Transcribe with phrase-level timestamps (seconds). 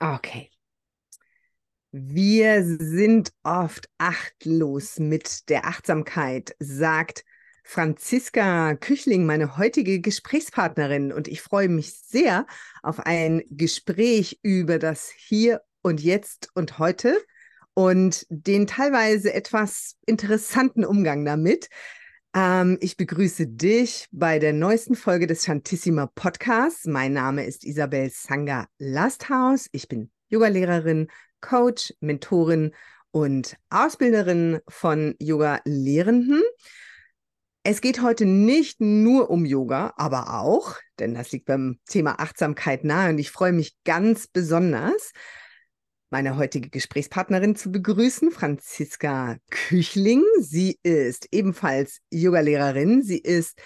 [0.00, 0.50] Okay.
[1.92, 7.24] Wir sind oft achtlos mit der Achtsamkeit, sagt
[7.64, 11.12] Franziska Küchling, meine heutige Gesprächspartnerin.
[11.12, 12.46] Und ich freue mich sehr
[12.82, 17.18] auf ein Gespräch über das Hier und Jetzt und heute
[17.74, 21.68] und den teilweise etwas interessanten Umgang damit.
[22.32, 26.86] Ähm, ich begrüße dich bei der neuesten Folge des Shantissima Podcasts.
[26.86, 29.68] Mein Name ist Isabel Sanga Lasthaus.
[29.72, 31.08] Ich bin Yogalehrerin,
[31.40, 32.72] Coach, Mentorin
[33.10, 36.40] und Ausbilderin von Yoga-Lehrenden.
[37.64, 42.84] Es geht heute nicht nur um Yoga, aber auch, denn das liegt beim Thema Achtsamkeit
[42.84, 45.12] nahe und ich freue mich ganz besonders,
[46.10, 50.24] meine heutige Gesprächspartnerin zu begrüßen, Franziska Küchling.
[50.40, 53.02] Sie ist ebenfalls Yogalehrerin.
[53.02, 53.60] Sie ist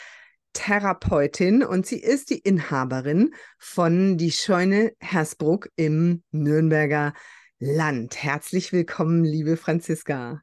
[0.53, 7.15] Therapeutin und sie ist die Inhaberin von Die Scheune Hersbruck im Nürnberger
[7.59, 8.23] Land.
[8.23, 10.43] Herzlich willkommen, liebe Franziska.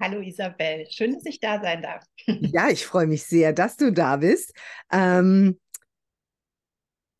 [0.00, 2.04] Hallo Isabel, schön, dass ich da sein darf.
[2.26, 4.54] ja, ich freue mich sehr, dass du da bist.
[4.90, 5.60] Ähm,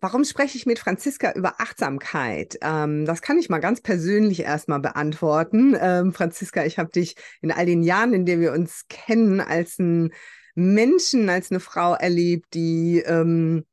[0.04, 2.58] Warum spreche ich mit Franziska über Achtsamkeit?
[2.60, 5.74] Ähm, das kann ich mal ganz persönlich erstmal beantworten.
[5.80, 9.78] Ähm, Franziska, ich habe dich in all den Jahren, in denen wir uns kennen, als
[9.78, 10.12] ein
[10.54, 13.64] Menschen, als eine Frau erlebt, die ähm,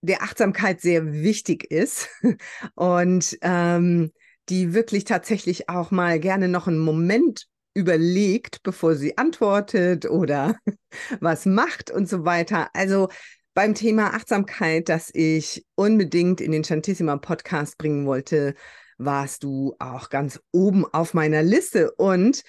[0.00, 2.08] der Achtsamkeit sehr wichtig ist
[2.74, 4.10] und ähm,
[4.48, 10.56] die wirklich tatsächlich auch mal gerne noch einen Moment überlegt, bevor sie antwortet oder
[11.20, 12.70] was macht und so weiter.
[12.74, 13.10] Also
[13.54, 18.54] beim Thema Achtsamkeit, das ich unbedingt in den Chantissima Podcast bringen wollte,
[18.98, 22.42] warst du auch ganz oben auf meiner Liste und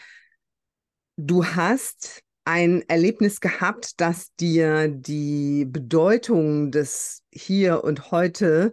[1.17, 8.72] du hast ein Erlebnis gehabt, das dir die Bedeutung des Hier und Heute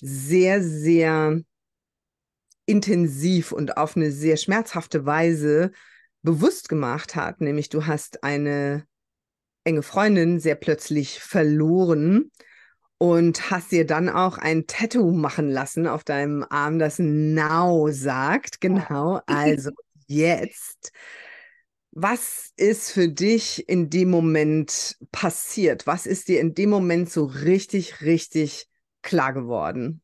[0.00, 1.40] sehr, sehr
[2.66, 5.70] intensiv und auf eine sehr schmerzhafte Weise
[6.22, 7.40] bewusst gemacht hat.
[7.40, 8.86] Nämlich du hast eine
[9.66, 12.30] enge Freundin sehr plötzlich verloren
[12.98, 18.60] und hast dir dann auch ein Tattoo machen lassen auf deinem Arm, das Now sagt.
[18.60, 19.70] Genau, also
[20.06, 20.92] jetzt.
[21.90, 25.86] Was ist für dich in dem Moment passiert?
[25.86, 28.68] Was ist dir in dem Moment so richtig, richtig
[29.02, 30.02] klar geworden?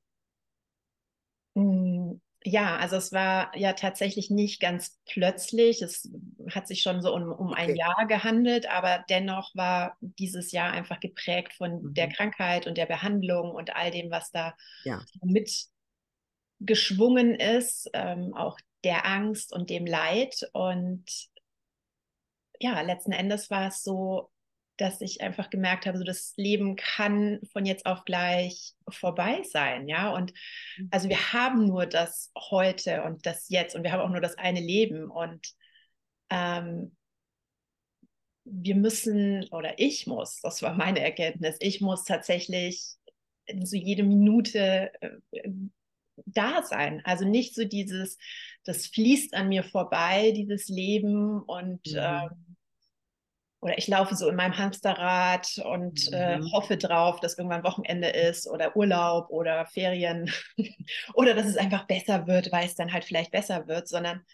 [2.45, 5.81] Ja, also es war ja tatsächlich nicht ganz plötzlich.
[5.81, 6.11] Es
[6.51, 10.99] hat sich schon so um, um ein Jahr gehandelt, aber dennoch war dieses Jahr einfach
[10.99, 11.95] geprägt von mhm.
[11.95, 14.55] der Krankheit und der Behandlung und all dem, was da
[14.85, 15.01] ja.
[16.59, 20.49] mitgeschwungen ist, ähm, auch der Angst und dem Leid.
[20.53, 21.05] Und
[22.59, 24.32] ja, letzten Endes war es so,
[24.83, 29.87] dass ich einfach gemerkt habe, so das Leben kann von jetzt auf gleich vorbei sein,
[29.89, 30.11] ja.
[30.11, 30.33] Und
[30.77, 30.89] mhm.
[30.91, 34.37] also wir haben nur das heute und das jetzt und wir haben auch nur das
[34.37, 35.55] eine Leben und
[36.31, 36.97] ähm,
[38.45, 42.97] wir müssen oder ich muss, das war meine Erkenntnis, ich muss tatsächlich
[43.63, 45.49] so jede Minute äh,
[46.27, 47.03] da sein.
[47.05, 48.19] Also nicht so dieses,
[48.65, 51.99] das fließt an mir vorbei, dieses Leben und mhm.
[51.99, 52.52] ähm,
[53.63, 56.47] oder ich laufe so in meinem Hamsterrad und äh, mhm.
[56.47, 60.31] äh, hoffe drauf, dass irgendwann Wochenende ist oder Urlaub oder Ferien
[61.15, 64.27] oder dass es einfach besser wird, weil es dann halt vielleicht besser wird, sondern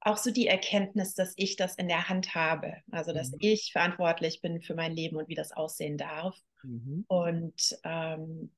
[0.00, 3.38] auch so die Erkenntnis, dass ich das in der Hand habe, also dass mhm.
[3.40, 6.36] ich verantwortlich bin für mein Leben und wie das aussehen darf.
[6.62, 7.06] Mhm.
[7.08, 8.52] Und ähm,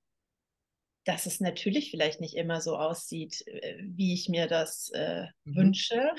[1.07, 5.57] dass es natürlich vielleicht nicht immer so aussieht, äh, wie ich mir das äh, mhm.
[5.57, 6.13] wünsche.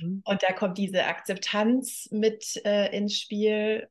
[0.00, 0.22] Mhm.
[0.24, 3.88] Und da kommt diese Akzeptanz mit äh, ins Spiel.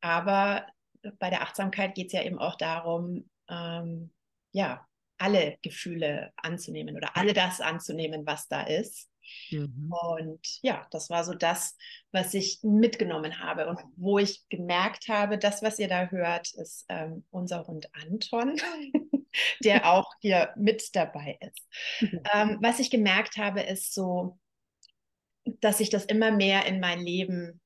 [0.00, 0.66] Aber
[1.18, 4.10] bei der Achtsamkeit geht es ja eben auch darum, ähm,
[4.52, 4.86] ja,
[5.18, 9.08] alle Gefühle anzunehmen oder alle das anzunehmen, was da ist.
[9.50, 9.92] Mhm.
[10.10, 11.76] Und ja, das war so das,
[12.10, 16.86] was ich mitgenommen habe und wo ich gemerkt habe, das, was ihr da hört, ist
[16.88, 18.56] ähm, unser Hund Anton,
[19.60, 21.66] der auch hier mit dabei ist.
[22.00, 22.20] Mhm.
[22.34, 24.38] Ähm, was ich gemerkt habe, ist so,
[25.60, 27.60] dass sich das immer mehr in mein Leben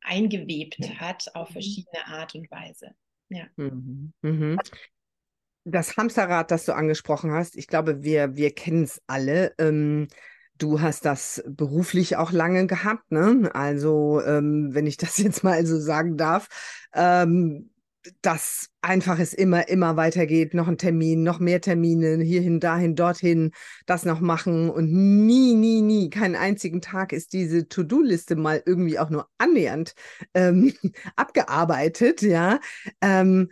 [0.00, 1.52] eingewebt hat auf mhm.
[1.54, 2.92] verschiedene Art und Weise.
[3.28, 3.46] Ja.
[3.56, 4.12] Mhm.
[4.22, 4.58] Mhm.
[5.64, 9.52] Das Hamsterrad, das du angesprochen hast, ich glaube, wir, wir kennen es alle.
[9.58, 10.06] Ähm,
[10.58, 13.50] Du hast das beruflich auch lange gehabt, ne?
[13.52, 16.48] Also, ähm, wenn ich das jetzt mal so sagen darf,
[16.94, 17.70] ähm,
[18.22, 23.52] dass einfach es immer, immer weitergeht, noch ein Termin, noch mehr Termine, hierhin, dahin, dorthin,
[23.86, 28.98] das noch machen und nie, nie, nie, keinen einzigen Tag ist diese To-Do-Liste mal irgendwie
[28.98, 29.94] auch nur annähernd
[30.34, 30.72] ähm,
[31.16, 32.60] abgearbeitet, ja.
[33.00, 33.50] Ähm,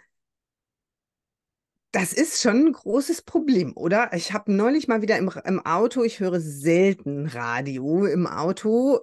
[1.92, 4.12] das ist schon ein großes Problem, oder?
[4.14, 9.00] Ich habe neulich mal wieder im, im Auto, ich höre selten Radio im Auto,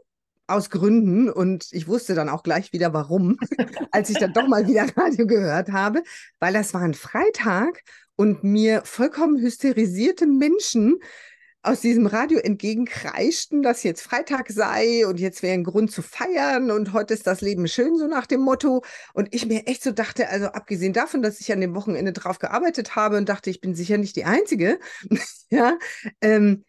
[0.52, 3.38] aus Gründen und ich wusste dann auch gleich wieder warum,
[3.92, 6.04] als ich dann doch mal wieder Radio gehört habe,
[6.40, 7.84] weil das war ein Freitag
[8.16, 11.00] und mir vollkommen hysterisierte Menschen
[11.64, 16.72] aus diesem Radio entgegenkreischten, dass jetzt Freitag sei und jetzt wäre ein Grund zu feiern
[16.72, 18.84] und heute ist das Leben schön, so nach dem Motto.
[19.14, 22.40] Und ich mir echt so dachte, also abgesehen davon, dass ich an dem Wochenende drauf
[22.40, 24.80] gearbeitet habe und dachte, ich bin sicher nicht die Einzige,
[25.50, 25.78] ja,
[26.22, 26.66] ähm,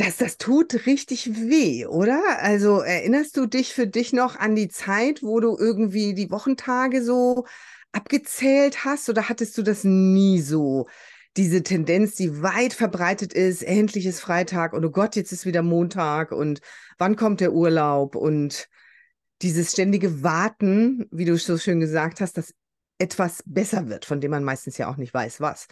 [0.00, 2.22] dass das tut richtig weh, oder?
[2.40, 7.02] Also erinnerst du dich für dich noch an die Zeit, wo du irgendwie die Wochentage
[7.02, 7.44] so
[7.92, 10.86] abgezählt hast oder hattest du das nie so?
[11.36, 15.62] diese Tendenz, die weit verbreitet ist, endlich ist Freitag und oh Gott, jetzt ist wieder
[15.62, 16.60] Montag und
[16.98, 18.68] wann kommt der Urlaub und
[19.40, 22.52] dieses ständige Warten, wie du so schön gesagt hast, dass
[22.98, 25.68] etwas besser wird, von dem man meistens ja auch nicht weiß, was.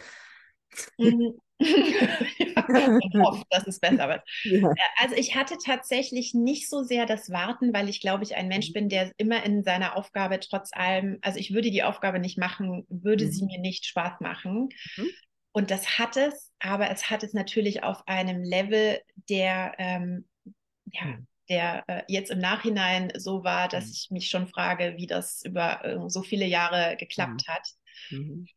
[0.97, 1.39] Mhm.
[2.69, 4.21] man hofft, dass es besser wird.
[4.43, 4.71] Ja.
[4.71, 8.47] Äh, also ich hatte tatsächlich nicht so sehr das Warten, weil ich glaube, ich ein
[8.47, 8.73] Mensch mhm.
[8.73, 12.85] bin, der immer in seiner Aufgabe trotz allem, also ich würde die Aufgabe nicht machen,
[12.89, 13.31] würde mhm.
[13.31, 14.69] sie mir nicht Spaß machen.
[14.95, 15.09] Mhm.
[15.51, 18.99] Und das hat es, aber es hat es natürlich auf einem Level,
[19.29, 20.27] der, ähm,
[20.85, 21.27] ja, hm.
[21.49, 23.91] der äh, jetzt im Nachhinein so war, dass mhm.
[23.91, 27.51] ich mich schon frage, wie das über äh, so viele Jahre geklappt mhm.
[27.51, 27.67] hat.
[28.11, 28.47] Mhm.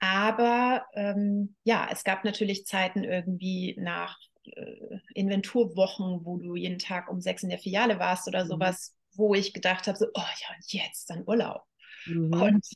[0.00, 7.10] Aber ähm, ja, es gab natürlich Zeiten irgendwie nach äh, Inventurwochen, wo du jeden Tag
[7.10, 8.48] um sechs in der Filiale warst oder mhm.
[8.48, 11.62] sowas, wo ich gedacht habe, so, oh ja, jetzt dann Urlaub.
[12.06, 12.32] Mhm.
[12.32, 12.66] Und,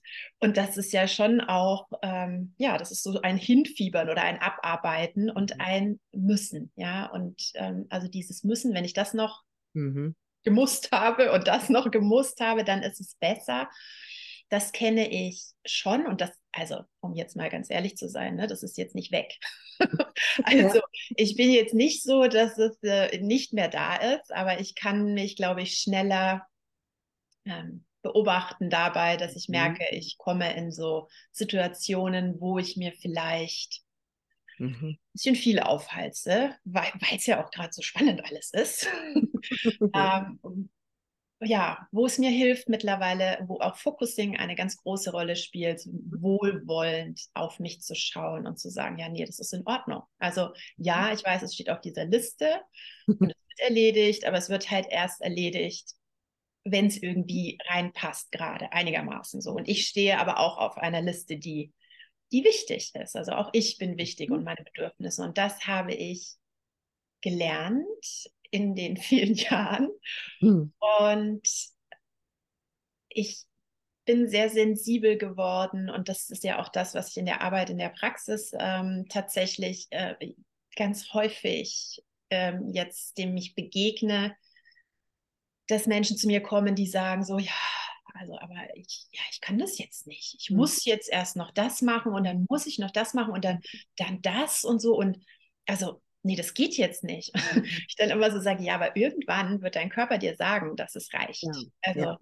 [0.41, 4.41] und das ist ja schon auch, ähm, ja, das ist so ein Hinfiebern oder ein
[4.41, 5.61] Abarbeiten und mhm.
[5.61, 7.07] ein Müssen, ja.
[7.07, 9.43] Und ähm, also dieses Müssen, wenn ich das noch
[9.73, 10.15] mhm.
[10.43, 13.71] gemusst habe und das noch gemusst habe, dann ist es besser.
[14.49, 18.47] Das kenne ich schon und das, also um jetzt mal ganz ehrlich zu sein, ne,
[18.47, 19.39] das ist jetzt nicht weg.
[20.45, 20.83] also ja.
[21.17, 25.15] ich bin jetzt nicht so, dass es äh, nicht mehr da ist, aber ich kann
[25.15, 26.47] mich, glaube ich, schneller
[27.45, 29.53] ähm, beobachten dabei, dass ich mhm.
[29.53, 29.99] merke, mhm.
[29.99, 33.83] ich komme in so Situationen, wo ich mir vielleicht
[34.59, 34.75] mhm.
[34.83, 38.87] ein bisschen viel aufhalse, weil es ja auch gerade so spannend alles ist.
[39.95, 40.69] ähm,
[41.41, 47.21] ja, wo es mir hilft mittlerweile, wo auch Focusing eine ganz große Rolle spielt, wohlwollend
[47.35, 50.03] auf mich zu schauen und zu sagen, ja, nee, das ist in Ordnung.
[50.19, 51.15] Also ja, mhm.
[51.15, 52.61] ich weiß, es steht auf dieser Liste
[53.07, 55.93] und es wird erledigt, aber es wird halt erst erledigt,
[56.65, 59.53] wenn es irgendwie reinpasst, gerade einigermaßen so.
[59.53, 61.73] Und ich stehe aber auch auf einer Liste, die,
[62.33, 63.17] die wichtig ist.
[63.17, 64.45] Also auch ich bin wichtig und mhm.
[64.45, 65.23] meine Bedürfnisse.
[65.23, 66.37] Und das habe ich
[67.21, 67.85] gelernt
[68.55, 69.91] in den vielen Jahren.
[70.41, 70.73] Mhm.
[71.01, 71.49] Und
[73.09, 73.45] ich
[74.07, 77.71] bin sehr sensibel geworden und das ist ja auch das, was ich in der Arbeit,
[77.71, 80.15] in der Praxis ähm, tatsächlich äh,
[80.77, 84.37] ganz häufig ähm, jetzt dem ich begegne,
[85.69, 87.53] dass Menschen zu mir kommen, die sagen so, ja,
[88.13, 90.37] also aber ich, ja, ich kann das jetzt nicht.
[90.39, 90.59] Ich mhm.
[90.59, 93.61] muss jetzt erst noch das machen und dann muss ich noch das machen und dann,
[93.97, 94.95] dann das und so.
[94.95, 95.19] Und
[95.67, 97.35] also, nee, das geht jetzt nicht.
[97.35, 97.65] Mhm.
[97.89, 101.13] Ich dann immer so sage, ja, aber irgendwann wird dein Körper dir sagen, dass es
[101.13, 101.43] reicht.
[101.43, 101.53] Ja.
[101.83, 102.19] Also, ja.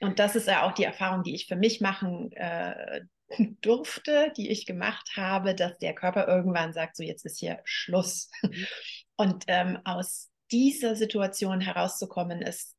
[0.00, 3.02] und das ist ja auch die Erfahrung, die ich für mich machen äh,
[3.60, 8.30] durfte, die ich gemacht habe, dass der Körper irgendwann sagt, so jetzt ist hier Schluss.
[8.42, 8.66] Mhm.
[9.16, 12.74] Und ähm, aus dieser Situation herauszukommen, ist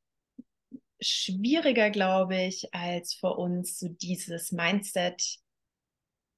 [1.00, 5.38] schwieriger, glaube ich, als für uns so dieses Mindset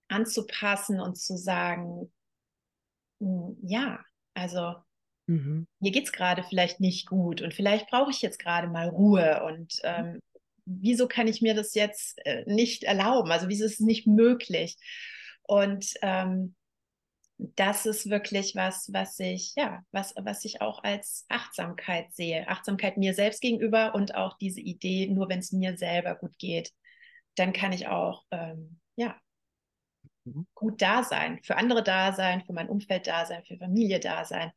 [0.09, 2.11] anzupassen und zu sagen,
[3.19, 4.75] hm, ja, also
[5.27, 5.67] mhm.
[5.79, 9.43] mir geht es gerade vielleicht nicht gut und vielleicht brauche ich jetzt gerade mal Ruhe
[9.43, 9.89] und mhm.
[9.89, 10.19] ähm,
[10.65, 13.31] wieso kann ich mir das jetzt äh, nicht erlauben?
[13.31, 14.77] Also wieso ist es nicht möglich?
[15.43, 16.55] Und ähm,
[17.37, 22.47] das ist wirklich was, was ich, ja, was, was ich auch als Achtsamkeit sehe.
[22.47, 26.71] Achtsamkeit mir selbst gegenüber und auch diese Idee, nur wenn es mir selber gut geht,
[27.35, 29.17] dann kann ich auch, ähm, ja.
[30.53, 34.25] Gut da sein, für andere da sein, für mein Umfeld da sein, für Familie da
[34.25, 34.51] sein.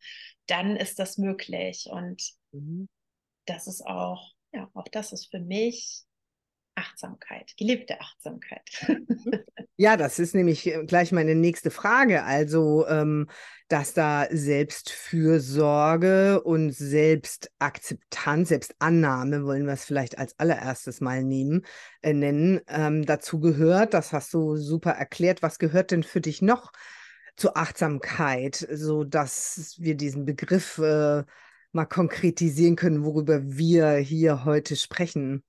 [0.46, 1.88] Dann ist das möglich.
[1.90, 2.88] Und mhm.
[3.46, 6.04] das ist auch, ja, auch das ist für mich
[6.76, 8.86] Achtsamkeit, gelebte Achtsamkeit.
[9.78, 12.24] Ja, das ist nämlich äh, gleich meine nächste Frage.
[12.24, 13.28] Also, ähm,
[13.68, 21.66] dass da Selbstfürsorge und Selbstakzeptanz, Selbstannahme, wollen wir es vielleicht als allererstes mal nehmen,
[22.00, 23.92] äh, nennen, ähm, dazu gehört.
[23.92, 25.42] Das hast du super erklärt.
[25.42, 26.72] Was gehört denn für dich noch
[27.36, 31.22] zur Achtsamkeit, so dass wir diesen Begriff äh,
[31.72, 35.44] mal konkretisieren können, worüber wir hier heute sprechen?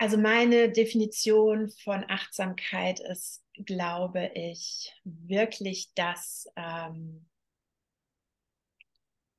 [0.00, 7.26] Also meine Definition von Achtsamkeit ist, glaube ich, wirklich das, ähm,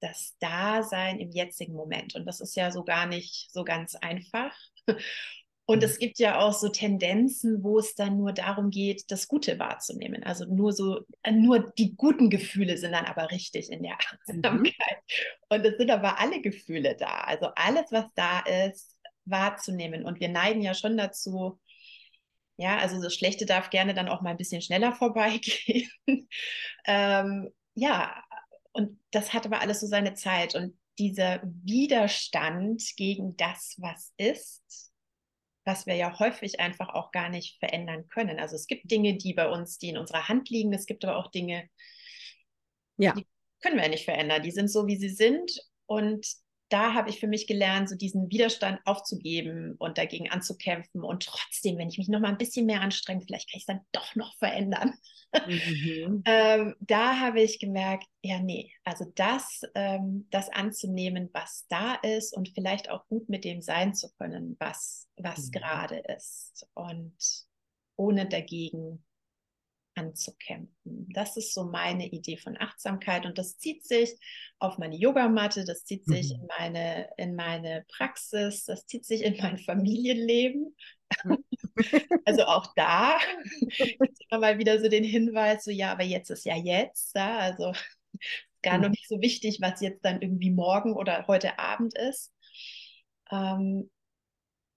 [0.01, 2.13] das Dasein im jetzigen Moment.
[2.13, 4.55] Und das ist ja so gar nicht so ganz einfach.
[5.65, 5.83] Und mhm.
[5.83, 10.21] es gibt ja auch so Tendenzen, wo es dann nur darum geht, das Gute wahrzunehmen.
[10.21, 14.43] Also nur so, äh, nur die guten Gefühle sind dann aber richtig in der mhm.
[14.43, 14.75] Achtsamkeit.
[14.75, 15.57] Mhm.
[15.57, 17.21] Und es sind aber alle Gefühle da.
[17.21, 20.05] Also alles, was da ist, wahrzunehmen.
[20.05, 21.59] Und wir neigen ja schon dazu,
[22.57, 25.89] ja, also das Schlechte darf gerne dann auch mal ein bisschen schneller vorbeigehen.
[26.85, 28.23] ähm, ja,
[28.73, 30.55] und das hat aber alles so seine Zeit.
[30.55, 34.91] Und dieser Widerstand gegen das, was ist,
[35.65, 38.39] was wir ja häufig einfach auch gar nicht verändern können.
[38.39, 40.73] Also es gibt Dinge, die bei uns, die in unserer Hand liegen.
[40.73, 41.69] Es gibt aber auch Dinge,
[42.97, 43.13] ja.
[43.13, 43.27] die
[43.61, 44.43] können wir ja nicht verändern.
[44.43, 45.51] Die sind so, wie sie sind.
[45.85, 46.27] Und
[46.71, 51.03] da habe ich für mich gelernt, so diesen Widerstand aufzugeben und dagegen anzukämpfen.
[51.03, 53.65] Und trotzdem, wenn ich mich noch mal ein bisschen mehr anstrenge, vielleicht kann ich es
[53.65, 54.93] dann doch noch verändern.
[55.47, 56.23] Mhm.
[56.25, 62.35] ähm, da habe ich gemerkt, ja, nee, also das, ähm, das anzunehmen, was da ist
[62.35, 65.51] und vielleicht auch gut mit dem sein zu können, was, was mhm.
[65.51, 66.67] gerade ist.
[66.73, 67.13] Und
[67.97, 69.03] ohne dagegen
[70.01, 71.07] anzukämpfen.
[71.13, 74.17] Das ist so meine Idee von Achtsamkeit und das zieht sich
[74.59, 76.41] auf meine Yogamatte, das zieht sich mhm.
[76.41, 80.75] in, meine, in meine Praxis, das zieht sich in mein Familienleben.
[81.23, 81.43] Mhm.
[82.25, 83.17] also auch da
[84.29, 87.73] immer mal wieder so den Hinweis, so ja, aber jetzt ist ja jetzt, ja, also
[88.61, 88.91] gar noch mhm.
[88.91, 92.33] nicht so wichtig, was jetzt dann irgendwie morgen oder heute Abend ist.
[93.31, 93.89] Ähm,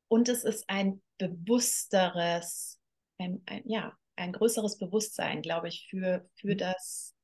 [0.08, 2.78] und es ist ein bewussteres,
[3.18, 6.58] ein, ein, ja, ein größeres Bewusstsein, glaube ich, für, für mhm.
[6.58, 7.14] das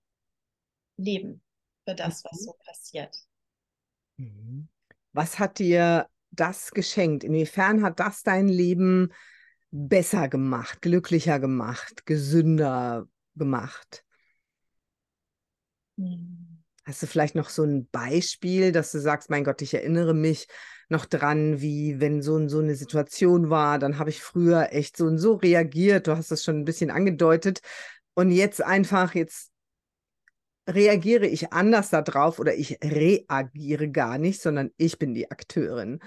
[0.96, 1.42] Leben,
[1.84, 2.44] für das, was mhm.
[2.44, 3.16] so passiert.
[4.16, 4.68] Mhm.
[5.12, 7.24] Was hat dir das geschenkt?
[7.24, 9.12] Inwiefern hat das dein Leben
[9.70, 14.04] besser gemacht, glücklicher gemacht, gesünder gemacht?
[16.84, 20.48] Hast du vielleicht noch so ein Beispiel, dass du sagst, mein Gott, ich erinnere mich
[20.90, 25.06] noch dran, wie wenn so, so eine Situation war, dann habe ich früher echt so
[25.06, 26.06] und so reagiert.
[26.06, 27.60] Du hast das schon ein bisschen angedeutet.
[28.14, 29.50] Und jetzt einfach, jetzt
[30.68, 36.00] reagiere ich anders darauf oder ich reagiere gar nicht, sondern ich bin die Akteurin.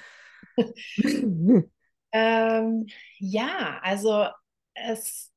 [2.11, 2.87] ähm,
[3.17, 4.27] ja, also
[4.73, 5.31] es,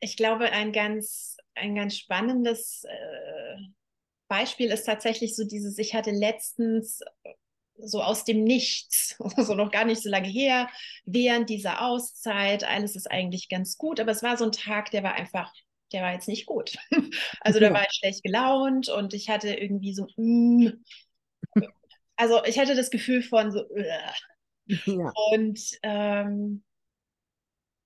[0.00, 3.56] ich glaube, ein ganz, ein ganz spannendes äh,
[4.32, 7.34] Beispiel ist tatsächlich so dieses, ich hatte letztens äh,
[7.76, 10.70] so aus dem Nichts, so noch gar nicht so lange her,
[11.04, 15.02] während dieser Auszeit, alles ist eigentlich ganz gut, aber es war so ein Tag, der
[15.02, 15.52] war einfach,
[15.92, 16.76] der war jetzt nicht gut.
[17.40, 20.68] Also da war ich schlecht gelaunt und ich hatte irgendwie so, mm,
[22.16, 23.66] also ich hatte das Gefühl von so,
[24.86, 25.12] ja.
[25.32, 26.62] und ähm,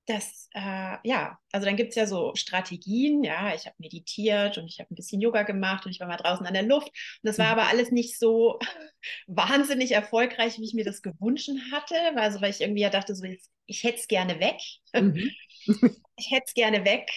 [0.06, 4.66] das, äh, ja, also dann gibt es ja so Strategien, ja, ich habe meditiert und
[4.66, 6.88] ich habe ein bisschen Yoga gemacht und ich war mal draußen an der Luft.
[6.88, 7.52] Und das war mhm.
[7.52, 8.58] aber alles nicht so
[9.26, 13.24] wahnsinnig erfolgreich, wie ich mir das gewünscht hatte, also weil ich irgendwie ja dachte, so,
[13.26, 14.60] jetzt, ich hätte es gerne weg.
[14.94, 15.30] Mhm.
[16.16, 17.10] ich hätte es gerne weg.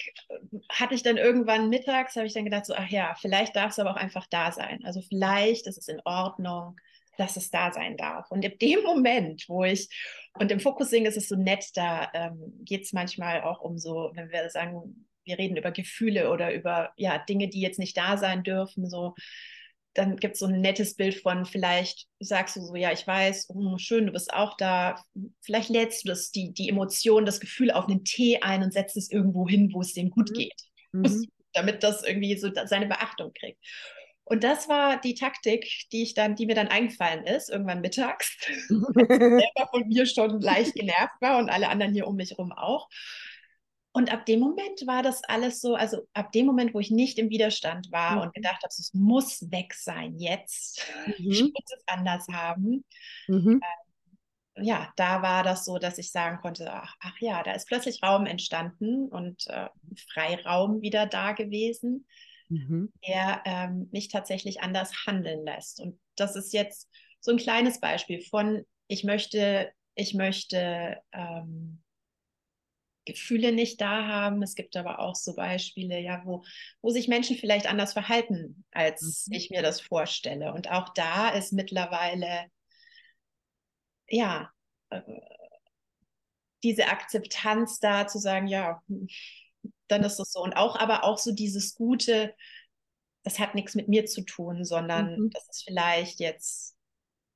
[0.68, 3.78] Hatte ich dann irgendwann mittags, habe ich dann gedacht, so, ach ja, vielleicht darf es
[3.78, 4.80] aber auch einfach da sein.
[4.84, 6.76] Also vielleicht ist es in Ordnung
[7.16, 8.30] dass es da sein darf.
[8.30, 9.88] Und in dem Moment, wo ich,
[10.34, 14.10] und im Focusing ist es so nett, da ähm, geht es manchmal auch um so,
[14.14, 18.16] wenn wir sagen, wir reden über Gefühle oder über ja, Dinge, die jetzt nicht da
[18.16, 19.14] sein dürfen, so,
[19.94, 23.48] dann gibt es so ein nettes Bild von, vielleicht sagst du so, ja, ich weiß,
[23.50, 25.02] oh, schön, du bist auch da.
[25.40, 28.96] Vielleicht lädst du das, die, die Emotion, das Gefühl auf einen Tee ein und setzt
[28.96, 30.34] es irgendwo hin, wo es dem gut mhm.
[30.34, 30.62] geht.
[30.92, 31.26] Mhm.
[31.52, 33.58] Damit das irgendwie so seine Beachtung kriegt.
[34.30, 38.36] Und das war die Taktik, die ich dann, die mir dann eingefallen ist, irgendwann mittags.
[38.68, 42.88] selber von mir schon leicht genervt war und alle anderen hier um mich herum auch.
[43.90, 47.18] Und ab dem Moment war das alles so, also ab dem Moment, wo ich nicht
[47.18, 48.20] im Widerstand war mhm.
[48.20, 50.86] und gedacht habe, es muss weg sein jetzt,
[51.18, 51.30] mhm.
[51.32, 52.84] ich muss es anders haben.
[53.26, 53.60] Mhm.
[53.60, 57.66] Ähm, ja, da war das so, dass ich sagen konnte, ach, ach ja, da ist
[57.66, 59.68] plötzlich Raum entstanden und äh,
[60.12, 62.06] Freiraum wieder da gewesen
[62.50, 62.92] mhm.
[63.06, 65.80] der ähm, mich tatsächlich anders handeln lässt.
[65.80, 66.88] Und das ist jetzt
[67.20, 71.82] so ein kleines Beispiel von, ich möchte, ich möchte ähm,
[73.04, 74.42] Gefühle nicht da haben.
[74.42, 76.44] Es gibt aber auch so Beispiele, ja, wo,
[76.82, 79.36] wo sich Menschen vielleicht anders verhalten, als mhm.
[79.36, 80.52] ich mir das vorstelle.
[80.52, 82.46] Und auch da ist mittlerweile,
[84.08, 84.50] ja,
[84.90, 85.00] äh,
[86.62, 88.82] diese Akzeptanz da zu sagen, ja,
[89.88, 90.42] dann ist es so.
[90.42, 92.34] Und auch, aber auch so dieses Gute,
[93.24, 95.30] das hat nichts mit mir zu tun, sondern mhm.
[95.30, 96.76] das ist vielleicht jetzt,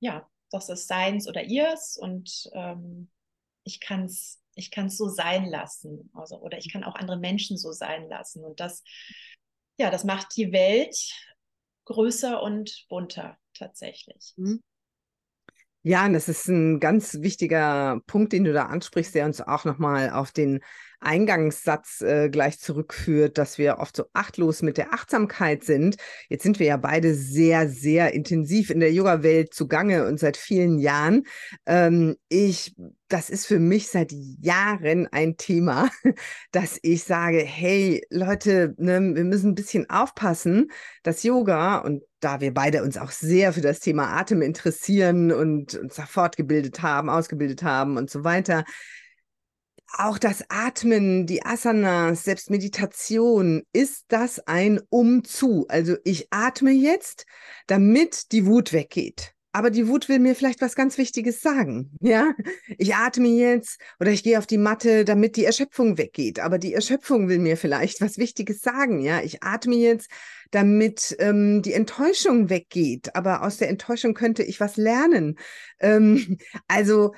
[0.01, 3.11] ja, das ist seins oder ihrs und ähm,
[3.65, 6.11] ich kann es ich kann's so sein lassen.
[6.15, 8.45] Also, oder ich kann auch andere Menschen so sein lassen.
[8.45, 8.83] Und das,
[9.79, 10.97] ja, das macht die Welt
[11.87, 14.33] größer und bunter tatsächlich.
[14.37, 14.63] Mhm.
[15.83, 19.67] Ja, und das ist ein ganz wichtiger Punkt, den du da ansprichst, der uns auch
[19.67, 20.61] nochmal auf den
[21.01, 25.97] Eingangssatz äh, gleich zurückführt, dass wir oft so achtlos mit der Achtsamkeit sind.
[26.29, 30.79] Jetzt sind wir ja beide sehr, sehr intensiv in der Yoga-Welt zugange und seit vielen
[30.79, 31.25] Jahren.
[31.67, 32.75] Ähm, ich,
[33.09, 35.91] das ist für mich seit Jahren ein Thema,
[36.53, 40.71] dass ich sage, hey Leute, ne, wir müssen ein bisschen aufpassen,
[41.03, 45.75] dass Yoga und da wir beide uns auch sehr für das Thema Atem interessieren und
[45.75, 48.65] uns da fortgebildet haben, ausgebildet haben und so weiter,
[49.99, 55.67] auch das Atmen, die Asanas, selbst Meditation, ist das ein Umzu.
[55.69, 57.27] Also ich atme jetzt,
[57.67, 59.35] damit die Wut weggeht.
[59.53, 61.93] Aber die Wut will mir vielleicht was ganz Wichtiges sagen.
[62.01, 62.35] Ja,
[62.77, 66.41] ich atme jetzt oder ich gehe auf die Matte, damit die Erschöpfung weggeht.
[66.41, 69.01] Aber die Erschöpfung will mir vielleicht was Wichtiges sagen.
[69.01, 70.11] Ja, ich atme jetzt,
[70.51, 73.15] damit ähm, die Enttäuschung weggeht.
[73.15, 75.37] Aber aus der Enttäuschung könnte ich was lernen.
[75.79, 77.13] Ähm, also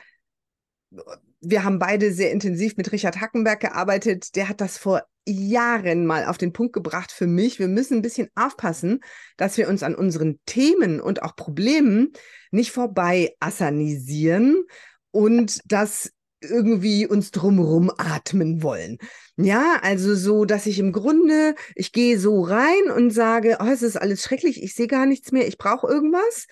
[1.40, 4.36] wir haben beide sehr intensiv mit Richard Hackenberg gearbeitet.
[4.36, 7.58] Der hat das vor Jahren mal auf den Punkt gebracht für mich.
[7.58, 9.00] Wir müssen ein bisschen aufpassen,
[9.36, 12.12] dass wir uns an unseren Themen und auch Problemen
[12.50, 14.64] nicht vorbei assanisieren
[15.10, 18.98] und das irgendwie uns drumherum atmen wollen.
[19.36, 23.82] Ja, also so, dass ich im Grunde, ich gehe so rein und sage, oh, es
[23.82, 26.46] ist alles schrecklich, ich sehe gar nichts mehr, ich brauche irgendwas.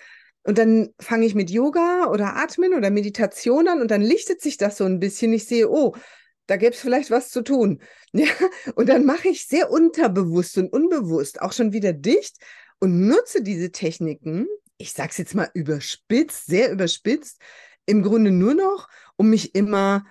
[0.45, 4.57] Und dann fange ich mit Yoga oder Atmen oder Meditation an und dann lichtet sich
[4.57, 5.33] das so ein bisschen.
[5.33, 5.95] Ich sehe, oh,
[6.45, 7.81] da gäbe es vielleicht was zu tun.
[8.13, 8.27] Ja?
[8.75, 12.37] Und dann mache ich sehr unterbewusst und unbewusst auch schon wieder dicht
[12.79, 14.47] und nutze diese Techniken,
[14.77, 17.41] ich sage es jetzt mal überspitzt, sehr überspitzt,
[17.85, 18.87] im Grunde nur noch,
[19.17, 20.05] um mich immer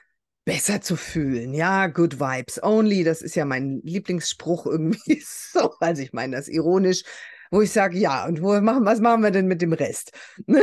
[0.44, 1.54] besser zu fühlen.
[1.54, 5.72] Ja, good vibes only, das ist ja mein Lieblingsspruch irgendwie so.
[5.80, 7.04] Also ich meine das ironisch,
[7.50, 10.12] wo ich sage, ja, und wo machen, was machen wir denn mit dem Rest?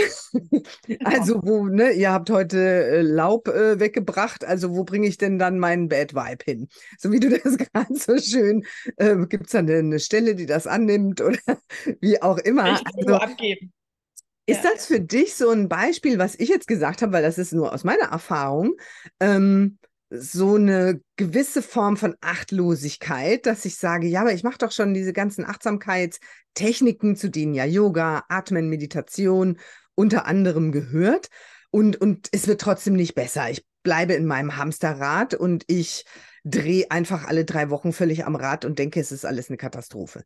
[1.03, 5.39] Also, wo, ne, ihr habt heute äh, Laub äh, weggebracht, also wo bringe ich denn
[5.39, 6.67] dann meinen Bad Vibe hin?
[6.97, 8.65] So wie du das gerade so schön,
[8.97, 11.39] äh, gibt es dann eine Stelle, die das annimmt oder
[12.01, 12.73] wie auch immer.
[12.73, 13.71] Ich also, abgeben.
[14.45, 14.71] Ist ja.
[14.73, 17.73] das für dich so ein Beispiel, was ich jetzt gesagt habe, weil das ist nur
[17.73, 18.73] aus meiner Erfahrung,
[19.19, 19.77] ähm,
[20.13, 24.93] so eine gewisse Form von Achtlosigkeit, dass ich sage, ja, aber ich mache doch schon
[24.93, 29.57] diese ganzen Achtsamkeitstechniken, zu denen ja Yoga, Atmen, Meditation
[29.95, 31.29] unter anderem gehört.
[31.69, 33.49] Und, und es wird trotzdem nicht besser.
[33.49, 36.05] Ich bleibe in meinem Hamsterrad und ich
[36.43, 40.25] drehe einfach alle drei Wochen völlig am Rad und denke, es ist alles eine Katastrophe.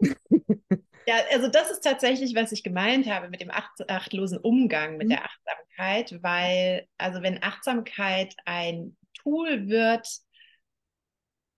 [1.06, 5.08] Ja, also das ist tatsächlich, was ich gemeint habe mit dem acht, achtlosen Umgang mit
[5.08, 5.10] mhm.
[5.10, 10.06] der Achtsamkeit, weil, also wenn Achtsamkeit ein Tool wird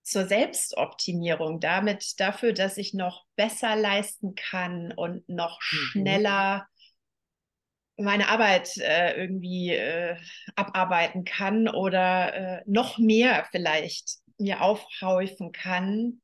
[0.03, 5.65] zur Selbstoptimierung, damit dafür, dass ich noch besser leisten kann und noch mhm.
[5.65, 6.67] schneller
[7.97, 10.15] meine Arbeit äh, irgendwie äh,
[10.55, 16.21] abarbeiten kann oder äh, noch mehr vielleicht mir aufhäufen kann,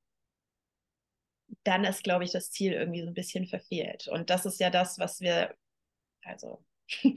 [1.63, 4.07] dann ist, glaube ich, das Ziel irgendwie so ein bisschen verfehlt.
[4.07, 5.53] Und das ist ja das, was wir,
[6.23, 6.63] also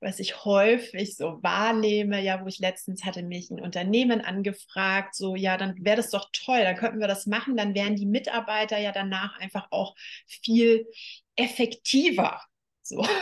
[0.00, 5.36] was ich häufig so wahrnehme, ja, wo ich letztens hatte mich ein Unternehmen angefragt, so,
[5.36, 8.78] ja, dann wäre das doch toll, dann könnten wir das machen, dann wären die Mitarbeiter
[8.78, 9.94] ja danach einfach auch
[10.26, 10.86] viel
[11.36, 12.40] effektiver.
[12.82, 13.06] So.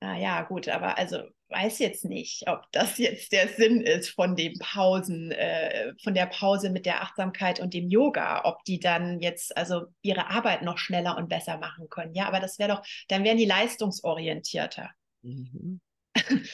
[0.00, 1.22] Naja, gut, aber also
[1.52, 6.26] weiß jetzt nicht, ob das jetzt der Sinn ist von den Pausen, äh, von der
[6.26, 10.78] Pause mit der Achtsamkeit und dem Yoga, ob die dann jetzt also ihre Arbeit noch
[10.78, 12.14] schneller und besser machen können.
[12.14, 14.90] Ja, aber das wäre doch, dann wären die leistungsorientierter.
[15.22, 15.80] Mhm.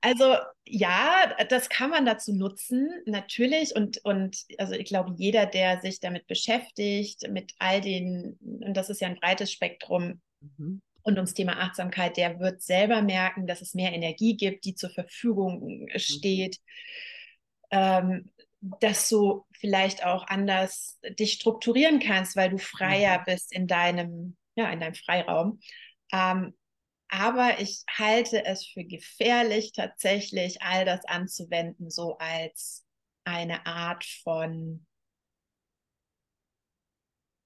[0.00, 3.74] Also ja, das kann man dazu nutzen, natürlich.
[3.74, 8.90] Und, und also ich glaube, jeder, der sich damit beschäftigt, mit all den, und das
[8.90, 13.62] ist ja ein breites Spektrum, mhm und ums Thema Achtsamkeit, der wird selber merken, dass
[13.62, 15.98] es mehr Energie gibt, die zur Verfügung mhm.
[15.98, 16.58] steht,
[17.70, 23.24] ähm, dass du vielleicht auch anders dich strukturieren kannst, weil du freier mhm.
[23.26, 25.60] bist in deinem, ja, in deinem Freiraum.
[26.12, 26.54] Ähm,
[27.08, 32.84] aber ich halte es für gefährlich, tatsächlich all das anzuwenden, so als
[33.24, 34.86] eine Art von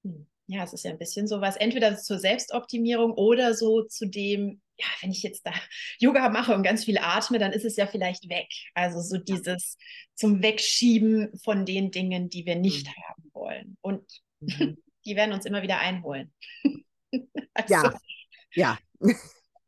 [0.03, 4.61] hm, ja, es ist ja ein bisschen sowas, entweder zur Selbstoptimierung oder so zu dem,
[4.77, 5.53] ja, wenn ich jetzt da
[5.99, 8.49] Yoga mache und ganz viel atme, dann ist es ja vielleicht weg.
[8.75, 9.77] Also so dieses
[10.15, 13.03] zum Wegschieben von den Dingen, die wir nicht mhm.
[13.09, 13.77] haben wollen.
[13.81, 14.05] Und
[14.41, 14.77] mhm.
[15.07, 16.33] die werden uns immer wieder einholen.
[17.55, 17.75] also.
[17.75, 17.99] Ja,
[18.55, 18.79] ja,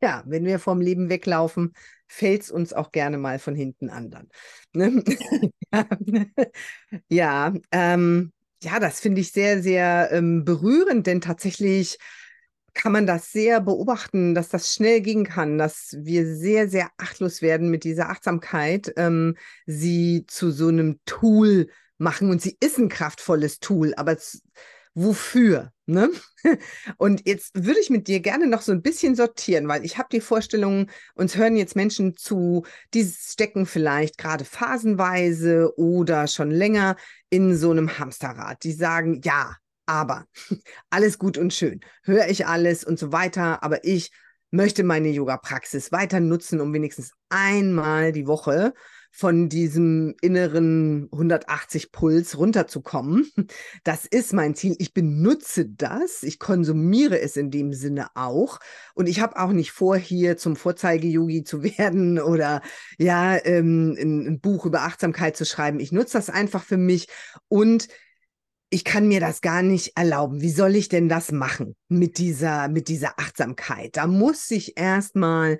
[0.01, 1.73] ja, wenn wir vom Leben weglaufen,
[2.07, 4.29] fällt es uns auch gerne mal von hinten an dann.
[4.73, 5.03] Ne?
[7.09, 8.31] ja, ähm,
[8.65, 11.99] ja, das finde ich sehr, sehr ähm, berührend, denn tatsächlich
[12.73, 17.41] kann man das sehr beobachten, dass das schnell gehen kann, dass wir sehr, sehr achtlos
[17.41, 22.29] werden mit dieser Achtsamkeit, ähm, sie zu so einem Tool machen.
[22.31, 24.17] Und sie ist ein kraftvolles Tool, aber
[24.95, 25.71] wofür?
[25.85, 26.09] Ne?
[26.97, 30.09] Und jetzt würde ich mit dir gerne noch so ein bisschen sortieren, weil ich habe
[30.11, 36.95] die Vorstellung, uns hören jetzt Menschen zu, die stecken vielleicht gerade phasenweise oder schon länger
[37.29, 38.63] in so einem Hamsterrad.
[38.63, 39.55] Die sagen, ja,
[39.85, 40.25] aber
[40.89, 44.11] alles gut und schön, höre ich alles und so weiter, aber ich
[44.49, 48.73] möchte meine Yoga-Praxis weiter nutzen, um wenigstens einmal die Woche
[49.17, 53.31] von diesem inneren 180 Puls runterzukommen.
[53.85, 54.75] Das ist mein Ziel.
[54.77, 56.21] Ich benutze das.
[56.21, 58.59] Ich konsumiere es in dem Sinne auch.
[58.93, 62.61] Und ich habe auch nicht vor, hier zum Vorzeige-Yogi zu werden oder
[62.97, 65.79] ja, ähm, ein, ein Buch über Achtsamkeit zu schreiben.
[65.79, 67.07] Ich nutze das einfach für mich
[67.47, 67.87] und
[68.69, 70.41] ich kann mir das gar nicht erlauben.
[70.41, 73.95] Wie soll ich denn das machen mit dieser, mit dieser Achtsamkeit?
[73.95, 75.59] Da muss sich erstmal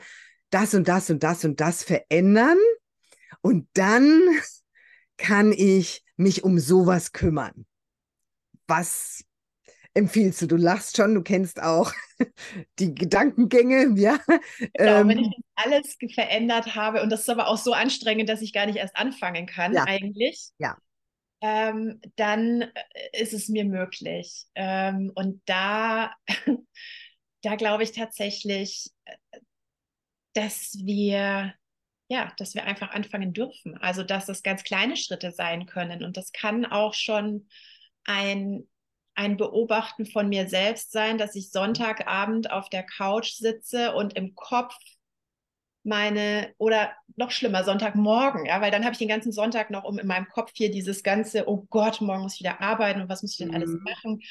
[0.50, 2.58] das und das und das und das verändern.
[3.46, 4.22] Und dann
[5.18, 7.66] kann ich mich um sowas kümmern.
[8.68, 9.24] Was
[9.94, 10.48] empfiehlst du?
[10.48, 11.94] Du lachst schon, du kennst auch
[12.80, 14.18] die Gedankengänge, ja.
[14.74, 18.42] Genau, ähm, wenn ich alles verändert habe, und das ist aber auch so anstrengend, dass
[18.42, 19.84] ich gar nicht erst anfangen kann, ja.
[19.86, 20.50] eigentlich.
[20.58, 20.76] Ja
[21.46, 24.46] ähm, dann äh, ist es mir möglich.
[24.56, 26.14] Ähm, und da,
[27.44, 29.40] da glaube ich tatsächlich, äh,
[30.34, 31.54] dass wir,
[32.08, 33.78] ja, dass wir einfach anfangen dürfen.
[33.78, 36.04] Also, dass es ganz kleine Schritte sein können.
[36.04, 37.48] Und das kann auch schon
[38.04, 38.68] ein,
[39.16, 44.36] ein Beobachten von mir selbst sein, dass ich Sonntagabend auf der Couch sitze und im
[44.36, 44.76] Kopf
[45.86, 50.00] meine, oder noch schlimmer, Sonntagmorgen, ja, weil dann habe ich den ganzen Sonntag noch um
[50.00, 53.22] in meinem Kopf hier dieses ganze, oh Gott, morgen muss ich wieder arbeiten und was
[53.22, 53.56] muss ich denn mhm.
[53.56, 54.22] alles machen?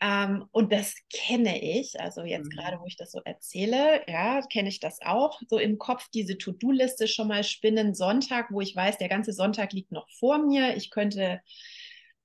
[0.00, 2.50] Ähm, und das kenne ich, also jetzt mhm.
[2.50, 6.36] gerade, wo ich das so erzähle, ja, kenne ich das auch, so im Kopf diese
[6.36, 10.76] To-Do-Liste schon mal spinnen, Sonntag, wo ich weiß, der ganze Sonntag liegt noch vor mir,
[10.76, 11.40] ich könnte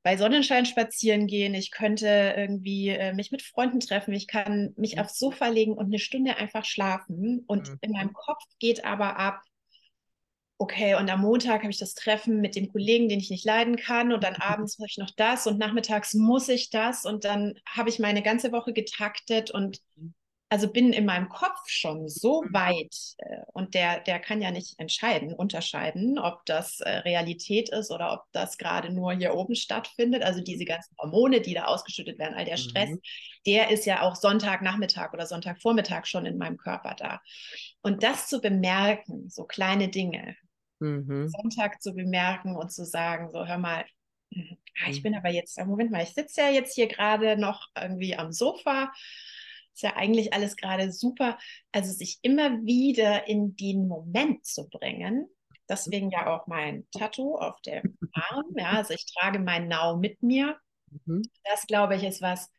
[0.02, 4.96] bei Sonnenschein spazieren gehen, ich könnte irgendwie äh, mich mit Freunden treffen, ich kann mich
[4.96, 5.02] mhm.
[5.02, 7.44] aufs Sofa legen und eine Stunde einfach schlafen.
[7.48, 7.78] Und mhm.
[7.82, 9.42] in meinem Kopf geht aber ab,
[10.60, 13.78] okay, und am Montag habe ich das Treffen mit dem Kollegen, den ich nicht leiden
[13.78, 14.42] kann, und dann mhm.
[14.42, 18.22] abends muss ich noch das und nachmittags muss ich das und dann habe ich meine
[18.22, 20.14] ganze Woche getaktet und mhm
[20.50, 22.54] also bin in meinem Kopf schon so mhm.
[22.54, 27.92] weit äh, und der, der kann ja nicht entscheiden, unterscheiden, ob das äh, Realität ist
[27.92, 30.24] oder ob das gerade nur hier oben stattfindet.
[30.24, 33.02] Also diese ganzen Hormone, die da ausgeschüttet werden, all der Stress, mhm.
[33.46, 37.22] der ist ja auch Sonntagnachmittag oder Sonntagvormittag schon in meinem Körper da.
[37.84, 40.36] Und das zu bemerken, so kleine Dinge,
[40.80, 41.30] mhm.
[41.30, 43.86] Sonntag zu bemerken und zu sagen, so hör mal,
[44.34, 45.20] hm, ah, ich bin mhm.
[45.20, 48.92] aber jetzt, Moment mal, ich sitze ja jetzt hier gerade noch irgendwie am Sofa
[49.80, 51.38] ist ja eigentlich alles gerade super.
[51.72, 55.30] Also sich immer wieder in den Moment zu bringen.
[55.70, 58.46] Deswegen ja auch mein Tattoo auf dem Arm.
[58.58, 60.58] Ja, also ich trage mein Now mit mir.
[61.06, 61.22] Mhm.
[61.46, 62.52] Das glaube ich ist was,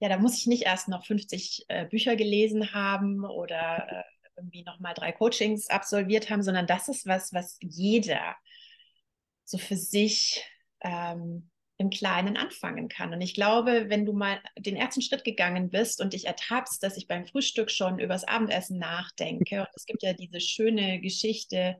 [0.00, 4.02] ja, da muss ich nicht erst noch 50 äh, Bücher gelesen haben oder äh,
[4.36, 8.36] irgendwie nochmal drei Coachings absolviert haben, sondern das ist was, was jeder
[9.44, 10.44] so für sich
[10.80, 13.12] ähm, im Kleinen anfangen kann.
[13.12, 16.96] Und ich glaube, wenn du mal den ersten Schritt gegangen bist und dich ertappst, dass
[16.96, 21.76] ich beim Frühstück schon übers Abendessen nachdenke, und es gibt ja diese schöne Geschichte,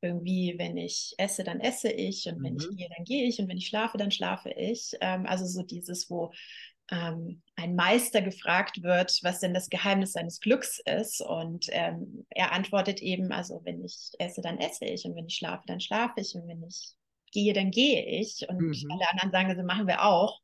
[0.00, 2.76] irgendwie, wenn ich esse, dann esse ich und wenn ich mhm.
[2.76, 4.92] gehe, dann gehe ich und wenn ich schlafe, dann schlafe ich.
[5.00, 6.30] Ähm, also so dieses, wo
[6.90, 11.20] ähm, ein Meister gefragt wird, was denn das Geheimnis seines Glücks ist.
[11.20, 15.36] Und ähm, er antwortet eben, also wenn ich esse, dann esse ich und wenn ich
[15.36, 16.94] schlafe, dann schlafe ich und wenn ich
[17.32, 18.46] gehe, dann gehe ich.
[18.48, 18.90] Und mhm.
[18.90, 20.40] alle anderen sagen, das machen wir auch.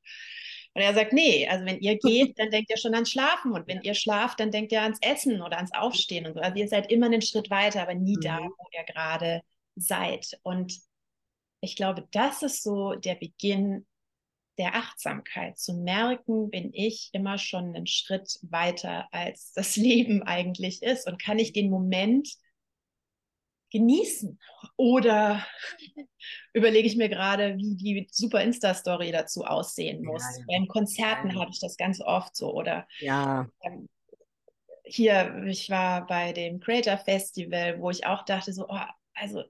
[0.72, 3.52] Und er sagt, nee, also wenn ihr geht, dann denkt ihr schon ans Schlafen.
[3.52, 6.40] Und wenn ihr schlaft, dann denkt ihr ans Essen oder ans Aufstehen und so.
[6.40, 8.22] Also ihr seid immer einen Schritt weiter, aber nie mhm.
[8.22, 9.42] da, wo ihr gerade
[9.76, 10.38] seid.
[10.42, 10.78] Und
[11.60, 13.86] ich glaube, das ist so der Beginn
[14.60, 20.82] der Achtsamkeit, zu merken, bin ich immer schon einen Schritt weiter, als das Leben eigentlich
[20.82, 21.06] ist.
[21.06, 22.28] Und kann ich den Moment
[23.72, 24.38] genießen?
[24.76, 25.46] Oder
[26.52, 30.22] überlege ich mir gerade, wie die super Insta-Story dazu aussehen muss?
[30.22, 30.44] Ja, ja.
[30.48, 31.40] Beim Konzerten ja.
[31.40, 32.52] habe ich das ganz oft so.
[32.52, 33.48] Oder ja.
[33.62, 33.88] Ähm,
[34.84, 38.78] hier, ich war bei dem Creator Festival, wo ich auch dachte, so, oh,
[39.14, 39.44] also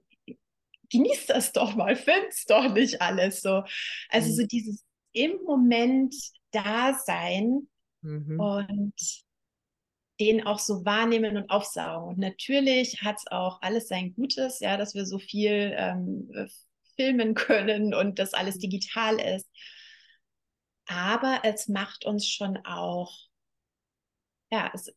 [0.89, 3.63] genieß das doch mal, film's doch nicht alles so.
[4.09, 4.35] Also mhm.
[4.35, 6.15] so dieses im Moment
[6.51, 7.67] Dasein
[8.01, 8.39] mhm.
[8.39, 9.23] und
[10.19, 12.09] den auch so wahrnehmen und aufsaugen.
[12.09, 16.29] Und natürlich hat es auch alles sein Gutes, ja, dass wir so viel ähm,
[16.95, 19.49] filmen können und dass alles digital ist.
[20.85, 23.17] Aber es macht uns schon auch,
[24.51, 24.93] ja, es,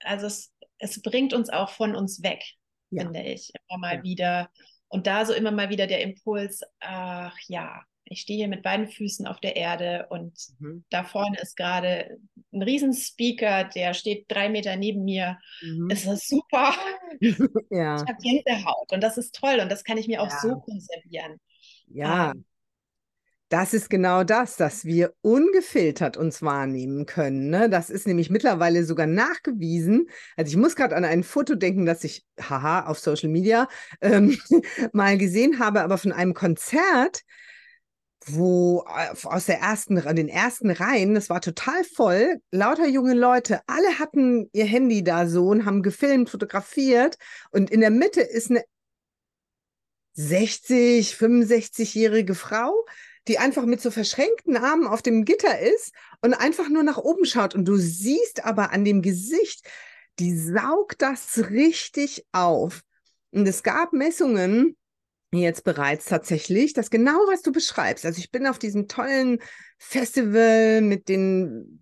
[0.00, 2.42] also es, es bringt uns auch von uns weg,
[2.90, 3.04] ja.
[3.04, 4.02] finde ich, immer mal ja.
[4.02, 4.50] wieder.
[4.88, 8.88] Und da so immer mal wieder der Impuls, ach ja, ich stehe hier mit beiden
[8.88, 10.84] Füßen auf der Erde und mhm.
[10.90, 12.18] da vorne ist gerade
[12.52, 15.38] ein Riesenspeaker, der steht drei Meter neben mir.
[15.62, 15.88] Mhm.
[15.90, 16.72] Es ist super.
[17.70, 17.96] ja.
[17.96, 21.40] Ich habe Gänsehaut und das ist toll und das kann ich mir auch so konservieren.
[21.86, 22.32] Ja.
[22.32, 22.44] Ähm,
[23.50, 27.48] das ist genau das, dass wir ungefiltert uns wahrnehmen können.
[27.48, 27.70] Ne?
[27.70, 30.08] Das ist nämlich mittlerweile sogar nachgewiesen.
[30.36, 33.66] Also ich muss gerade an ein Foto denken, das ich, haha, auf Social Media
[34.02, 34.38] ähm,
[34.92, 37.22] mal gesehen habe, aber von einem Konzert,
[38.32, 43.60] wo äh, aus der ersten, den ersten Reihen, das war total voll, lauter junge Leute,
[43.66, 47.16] alle hatten ihr Handy da so und haben gefilmt, fotografiert
[47.50, 48.64] und in der Mitte ist eine
[50.14, 52.84] 60, 65-jährige Frau,
[53.28, 57.24] die einfach mit so verschränkten Armen auf dem Gitter ist und einfach nur nach oben
[57.24, 59.64] schaut und du siehst aber an dem Gesicht,
[60.18, 62.82] die saugt das richtig auf.
[63.30, 64.76] Und es gab Messungen,
[65.32, 68.06] jetzt bereits tatsächlich, das genau, was du beschreibst.
[68.06, 69.38] Also ich bin auf diesem tollen
[69.78, 71.80] Festival mit den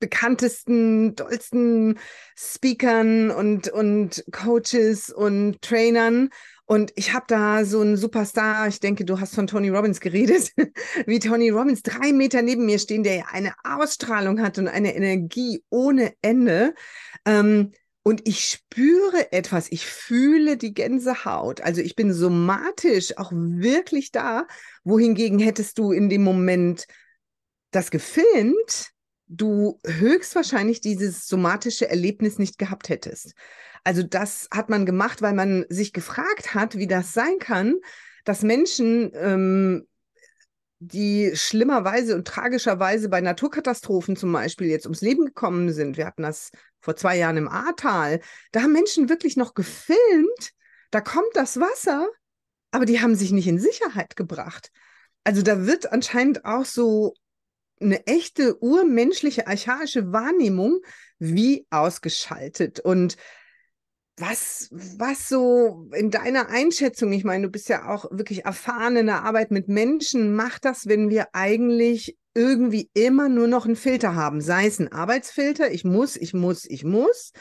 [0.00, 1.98] bekanntesten, tollsten
[2.34, 6.30] Speakern und, und Coaches und Trainern.
[6.64, 10.52] Und ich habe da so einen Superstar, ich denke, du hast von Tony Robbins geredet,
[11.06, 14.94] wie Tony Robbins drei Meter neben mir stehen, der ja eine Ausstrahlung hat und eine
[14.94, 16.74] Energie ohne Ende.
[17.26, 21.60] Ähm, und ich spüre etwas, ich fühle die Gänsehaut.
[21.60, 24.46] Also ich bin somatisch auch wirklich da,
[24.84, 26.86] wohingegen hättest du in dem Moment
[27.70, 28.90] das gefilmt,
[29.28, 33.34] du höchstwahrscheinlich dieses somatische Erlebnis nicht gehabt hättest.
[33.84, 37.76] Also das hat man gemacht, weil man sich gefragt hat, wie das sein kann,
[38.24, 39.86] dass Menschen ähm,
[40.80, 45.96] die schlimmerweise und tragischerweise bei Naturkatastrophen zum Beispiel jetzt ums Leben gekommen sind.
[45.96, 48.20] Wir hatten das vor zwei Jahren im Ahrtal.
[48.52, 50.52] Da haben Menschen wirklich noch gefilmt.
[50.90, 52.08] Da kommt das Wasser,
[52.70, 54.70] aber die haben sich nicht in Sicherheit gebracht.
[55.24, 57.14] Also da wird anscheinend auch so
[57.80, 60.80] eine echte urmenschliche, archaische Wahrnehmung
[61.18, 62.80] wie ausgeschaltet.
[62.80, 63.16] Und
[64.20, 69.06] was, was so in deiner Einschätzung, ich meine, du bist ja auch wirklich erfahren in
[69.06, 74.14] der Arbeit mit Menschen, macht das, wenn wir eigentlich irgendwie immer nur noch einen Filter
[74.14, 77.32] haben, sei es ein Arbeitsfilter, ich muss, ich muss, ich muss,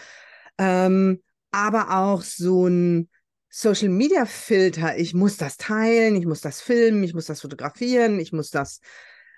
[0.57, 3.09] ähm, aber auch so ein
[3.49, 8.19] Social Media Filter, ich muss das teilen, ich muss das filmen, ich muss das fotografieren,
[8.19, 8.79] ich muss das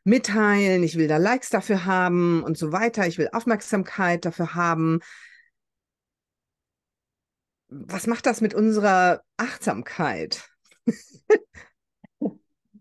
[0.03, 4.99] mitteilen, ich will da Likes dafür haben und so weiter, ich will Aufmerksamkeit dafür haben
[7.71, 10.43] was macht das mit unserer Achtsamkeit?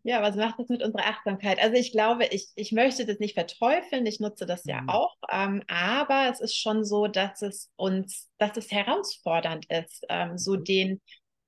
[0.02, 1.60] ja, was macht das mit unserer Achtsamkeit?
[1.60, 4.88] Also ich glaube, ich, ich möchte das nicht verteufeln, ich nutze das ja mhm.
[4.88, 10.36] auch, ähm, aber es ist schon so, dass es uns, dass es herausfordernd ist, ähm,
[10.36, 10.64] so mhm.
[10.64, 11.00] den,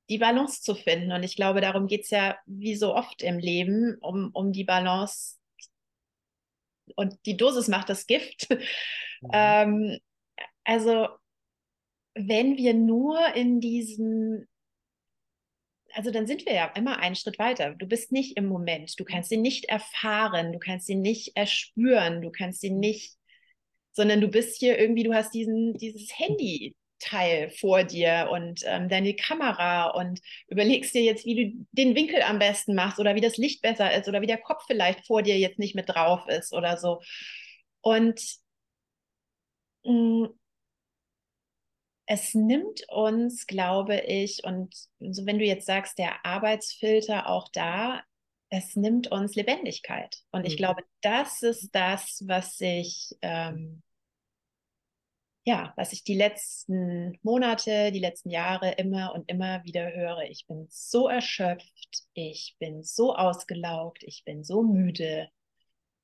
[0.08, 1.10] die Balance zu finden.
[1.10, 4.64] Und ich glaube, darum geht es ja wie so oft im Leben, um, um die
[4.64, 5.36] Balance
[6.94, 8.48] und die Dosis macht das Gift.
[9.20, 9.30] Mhm.
[9.32, 9.98] Ähm,
[10.64, 11.08] also
[12.14, 14.48] wenn wir nur in diesen,
[15.94, 17.74] also dann sind wir ja immer einen Schritt weiter.
[17.74, 22.22] Du bist nicht im Moment, du kannst ihn nicht erfahren, du kannst ihn nicht erspüren,
[22.22, 23.16] du kannst ihn nicht,
[23.92, 26.74] sondern du bist hier irgendwie, du hast diesen, dieses Handy.
[27.02, 32.22] Teil vor dir und ähm, deine Kamera und überlegst dir jetzt, wie du den Winkel
[32.22, 35.22] am besten machst oder wie das Licht besser ist oder wie der Kopf vielleicht vor
[35.22, 37.00] dir jetzt nicht mit drauf ist oder so.
[37.80, 38.20] Und
[39.84, 40.41] mh, mm,
[42.12, 48.02] es nimmt uns, glaube ich, und so wenn du jetzt sagst, der Arbeitsfilter auch da,
[48.50, 50.18] es nimmt uns Lebendigkeit.
[50.30, 50.58] Und ich mhm.
[50.58, 53.82] glaube, das ist das, was ich, ähm,
[55.46, 60.24] ja, was ich die letzten Monate, die letzten Jahre immer und immer wieder höre.
[60.24, 65.30] Ich bin so erschöpft, ich bin so ausgelaugt, ich bin so müde.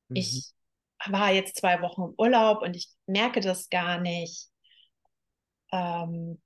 [0.09, 0.16] Mhm.
[0.16, 0.53] Ich
[1.05, 4.49] war jetzt zwei Wochen im Urlaub und ich merke das gar nicht.
[5.72, 6.40] Ähm,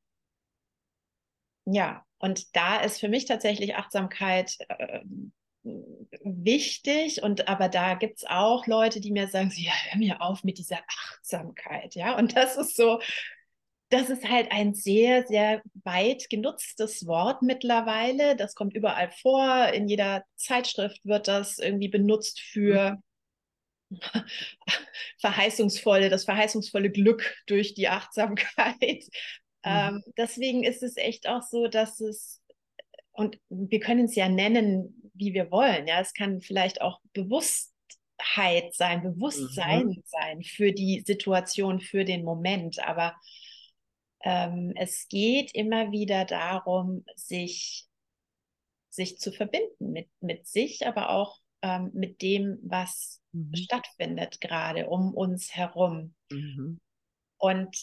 [1.65, 5.01] ja, und da ist für mich tatsächlich Achtsamkeit äh,
[6.25, 10.43] wichtig und aber da gibt es auch Leute, die mir sagen, ja, hör mir auf
[10.45, 13.01] mit dieser Achtsamkeit, ja, und das ist so,
[13.93, 18.37] das ist halt ein sehr, sehr weit genutztes Wort mittlerweile.
[18.37, 19.69] Das kommt überall vor.
[19.75, 22.99] In jeder Zeitschrift wird das irgendwie benutzt für
[25.19, 29.05] verheißungsvolle, das verheißungsvolle Glück durch die Achtsamkeit.
[29.65, 29.71] Mhm.
[29.71, 32.43] Ähm, deswegen ist es echt auch so, dass es,
[33.13, 35.87] und wir können es ja nennen, wie wir wollen.
[35.87, 40.03] Ja, es kann vielleicht auch Bewusstheit sein, Bewusstsein mhm.
[40.05, 42.79] sein für die Situation, für den Moment.
[42.81, 43.15] Aber
[44.25, 47.87] ähm, es geht immer wieder darum, sich,
[48.91, 53.55] sich zu verbinden mit, mit sich, aber auch ähm, mit dem, was mhm.
[53.55, 56.15] stattfindet gerade um uns herum.
[56.31, 56.81] Mhm.
[57.39, 57.77] Und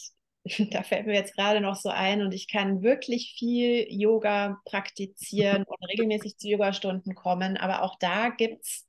[0.70, 5.64] da fällt mir jetzt gerade noch so ein und ich kann wirklich viel Yoga praktizieren
[5.64, 8.86] und regelmäßig zu Yogastunden kommen, aber auch da gibt es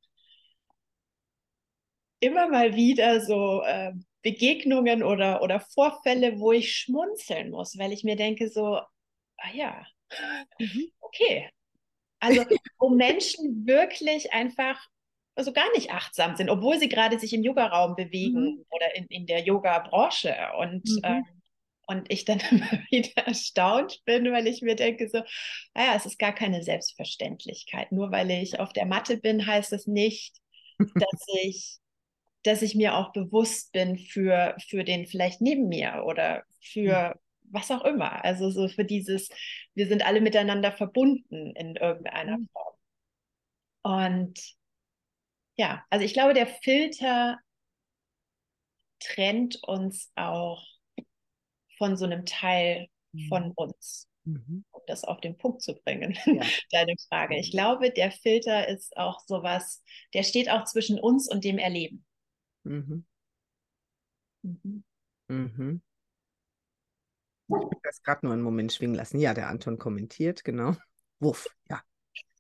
[2.22, 8.04] immer mal wieder so äh, Begegnungen oder, oder Vorfälle, wo ich schmunzeln muss, weil ich
[8.04, 9.86] mir denke so, ah ja,
[10.60, 10.92] mhm.
[11.00, 11.50] okay.
[12.20, 12.46] Also
[12.78, 14.80] wo Menschen wirklich einfach
[15.36, 18.66] also gar nicht achtsam sind, obwohl sie gerade sich im Yogaraum bewegen mhm.
[18.70, 20.36] oder in, in der Yoga-Branche.
[20.60, 21.00] Und, mhm.
[21.04, 21.26] ähm,
[21.88, 25.22] und ich dann immer wieder erstaunt bin, weil ich mir denke, so,
[25.74, 27.92] naja, es ist gar keine Selbstverständlichkeit.
[27.92, 30.38] Nur weil ich auf der Matte bin, heißt es nicht,
[30.78, 31.82] dass ich
[32.44, 37.20] dass ich mir auch bewusst bin für, für den vielleicht neben mir oder für mhm.
[37.52, 38.24] was auch immer.
[38.24, 39.30] Also so für dieses,
[39.76, 42.50] wir sind alle miteinander verbunden in irgendeiner mhm.
[42.52, 42.76] Form.
[43.84, 44.56] Und
[45.58, 47.40] ja, also ich glaube, der Filter
[49.00, 50.66] trennt uns auch
[51.78, 53.28] von so einem Teil mhm.
[53.28, 54.64] von uns, mhm.
[54.72, 56.44] um das auf den Punkt zu bringen, ja.
[56.72, 57.38] deine Frage.
[57.38, 59.84] Ich glaube, der Filter ist auch sowas,
[60.14, 62.06] der steht auch zwischen uns und dem Erleben.
[62.64, 63.06] Mhm.
[64.44, 64.84] Mhm.
[65.28, 65.82] Mhm.
[67.48, 69.20] Ich will das gerade nur einen Moment schwingen lassen.
[69.20, 70.76] Ja, der Anton kommentiert, genau.
[71.20, 71.82] Wuff, ja.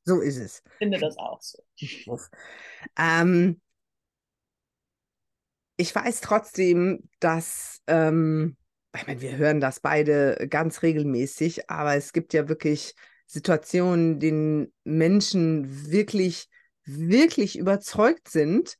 [0.03, 0.63] So ist es.
[0.65, 1.63] Ich finde das auch so.
[2.97, 3.61] Ähm,
[5.77, 8.57] ich weiß trotzdem, dass, ähm,
[8.95, 12.93] ich meine, wir hören das beide ganz regelmäßig, aber es gibt ja wirklich
[13.25, 16.49] Situationen, denen Menschen wirklich,
[16.83, 18.77] wirklich überzeugt sind,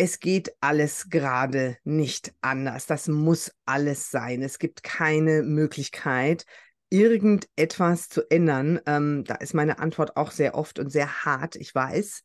[0.00, 2.86] es geht alles gerade nicht anders.
[2.86, 4.42] Das muss alles sein.
[4.42, 6.46] Es gibt keine Möglichkeit,
[6.90, 8.80] irgendetwas zu ändern.
[8.86, 12.22] Ähm, da ist meine Antwort auch sehr oft und sehr hart, ich weiß.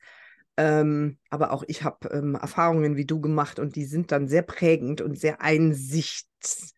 [0.58, 4.42] Ähm, aber auch ich habe ähm, Erfahrungen wie du gemacht und die sind dann sehr
[4.42, 6.76] prägend und sehr einsichtsgebend,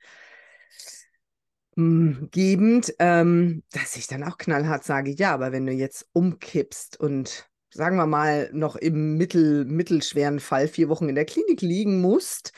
[3.00, 7.98] ähm, dass ich dann auch knallhart sage, ja, aber wenn du jetzt umkippst und sagen
[7.98, 12.52] wir mal noch im mittel, mittelschweren Fall vier Wochen in der Klinik liegen musst,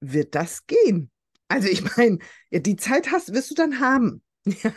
[0.00, 1.10] wird das gehen.
[1.48, 2.18] Also ich meine,
[2.52, 4.22] die Zeit hast, wirst du dann haben.
[4.62, 4.72] Ja,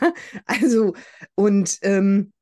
[0.47, 0.95] also
[1.35, 2.33] und ähm,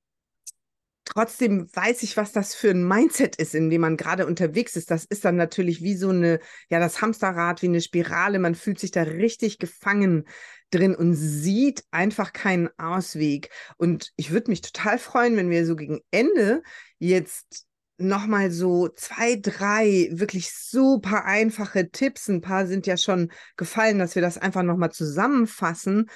[1.05, 4.91] trotzdem weiß ich, was das für ein Mindset ist, in dem man gerade unterwegs ist.
[4.91, 6.39] Das ist dann natürlich wie so eine,
[6.69, 8.39] ja, das Hamsterrad, wie eine Spirale.
[8.39, 10.25] Man fühlt sich da richtig gefangen
[10.71, 13.49] drin und sieht einfach keinen Ausweg.
[13.77, 16.61] Und ich würde mich total freuen, wenn wir so gegen Ende
[16.99, 17.65] jetzt
[17.99, 24.15] nochmal so zwei, drei wirklich super einfache Tipps, ein paar sind ja schon gefallen, dass
[24.15, 26.09] wir das einfach nochmal zusammenfassen,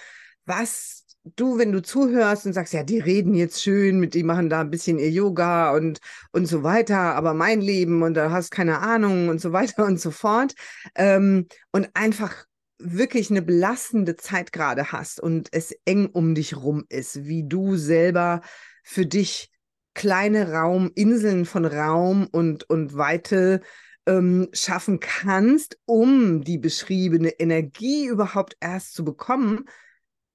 [0.45, 4.49] was du, wenn du zuhörst und sagst, ja, die reden jetzt schön, mit die machen
[4.49, 5.99] da ein bisschen ihr Yoga und,
[6.31, 9.99] und so weiter, aber mein Leben und da hast keine Ahnung und so weiter und
[9.99, 10.53] so fort.
[10.95, 12.45] Ähm, und einfach
[12.77, 17.77] wirklich eine belastende Zeit gerade hast und es eng um dich rum ist, wie du
[17.77, 18.41] selber
[18.83, 19.52] für dich
[19.93, 23.61] kleine Raum, Inseln von Raum und, und Weite
[24.05, 29.65] ähm, schaffen kannst, um die beschriebene Energie überhaupt erst zu bekommen,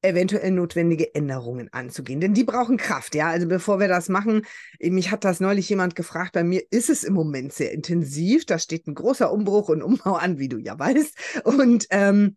[0.00, 2.20] eventuell notwendige Änderungen anzugehen.
[2.20, 3.28] Denn die brauchen Kraft, ja.
[3.28, 4.42] Also bevor wir das machen,
[4.80, 8.46] mich hat das neulich jemand gefragt, bei mir ist es im Moment sehr intensiv.
[8.46, 11.42] Da steht ein großer Umbruch und Umbau an, wie du ja weißt.
[11.44, 12.36] Und, ähm,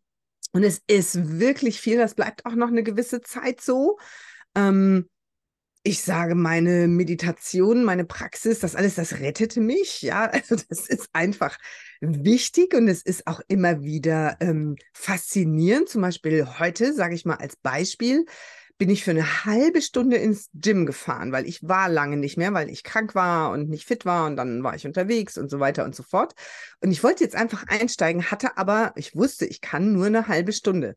[0.54, 3.98] und es ist wirklich viel, das bleibt auch noch eine gewisse Zeit so.
[4.56, 5.08] Ähm,
[5.84, 10.02] ich sage, meine Meditation, meine Praxis, das alles, das rettete mich.
[10.02, 11.58] Ja, also das ist einfach
[12.02, 15.90] wichtig und es ist auch immer wieder ähm, faszinierend.
[15.90, 18.26] Zum Beispiel heute, sage ich mal als Beispiel,
[18.78, 22.54] bin ich für eine halbe Stunde ins Gym gefahren, weil ich war lange nicht mehr,
[22.54, 25.60] weil ich krank war und nicht fit war und dann war ich unterwegs und so
[25.60, 26.34] weiter und so fort.
[26.80, 30.52] Und ich wollte jetzt einfach einsteigen, hatte aber, ich wusste, ich kann nur eine halbe
[30.52, 30.96] Stunde.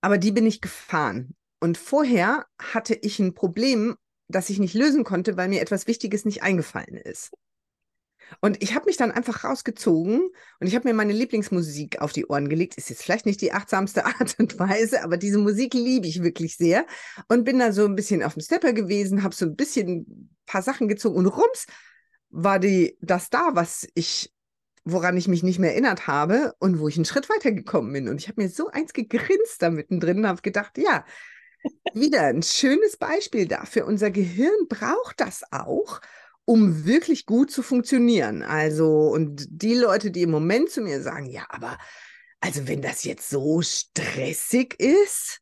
[0.00, 1.34] Aber die bin ich gefahren.
[1.60, 3.96] Und vorher hatte ich ein Problem,
[4.28, 7.30] das ich nicht lösen konnte, weil mir etwas Wichtiges nicht eingefallen ist.
[8.40, 10.30] Und ich habe mich dann einfach rausgezogen
[10.60, 12.76] und ich habe mir meine Lieblingsmusik auf die Ohren gelegt.
[12.76, 16.56] Ist jetzt vielleicht nicht die achtsamste Art und Weise, aber diese Musik liebe ich wirklich
[16.56, 16.86] sehr.
[17.28, 20.36] Und bin da so ein bisschen auf dem Stepper gewesen, habe so ein bisschen ein
[20.46, 21.66] paar Sachen gezogen und rums
[22.30, 24.32] war die, das da, was ich,
[24.84, 28.08] woran ich mich nicht mehr erinnert habe und wo ich einen Schritt weitergekommen bin.
[28.08, 31.04] Und ich habe mir so eins gegrinst da mittendrin und habe gedacht, ja,
[31.94, 33.86] wieder ein schönes Beispiel dafür.
[33.86, 36.00] Unser Gehirn braucht das auch,
[36.44, 38.42] um wirklich gut zu funktionieren.
[38.42, 41.78] Also, und die Leute, die im Moment zu mir sagen, ja, aber
[42.40, 45.40] also wenn das jetzt so stressig ist,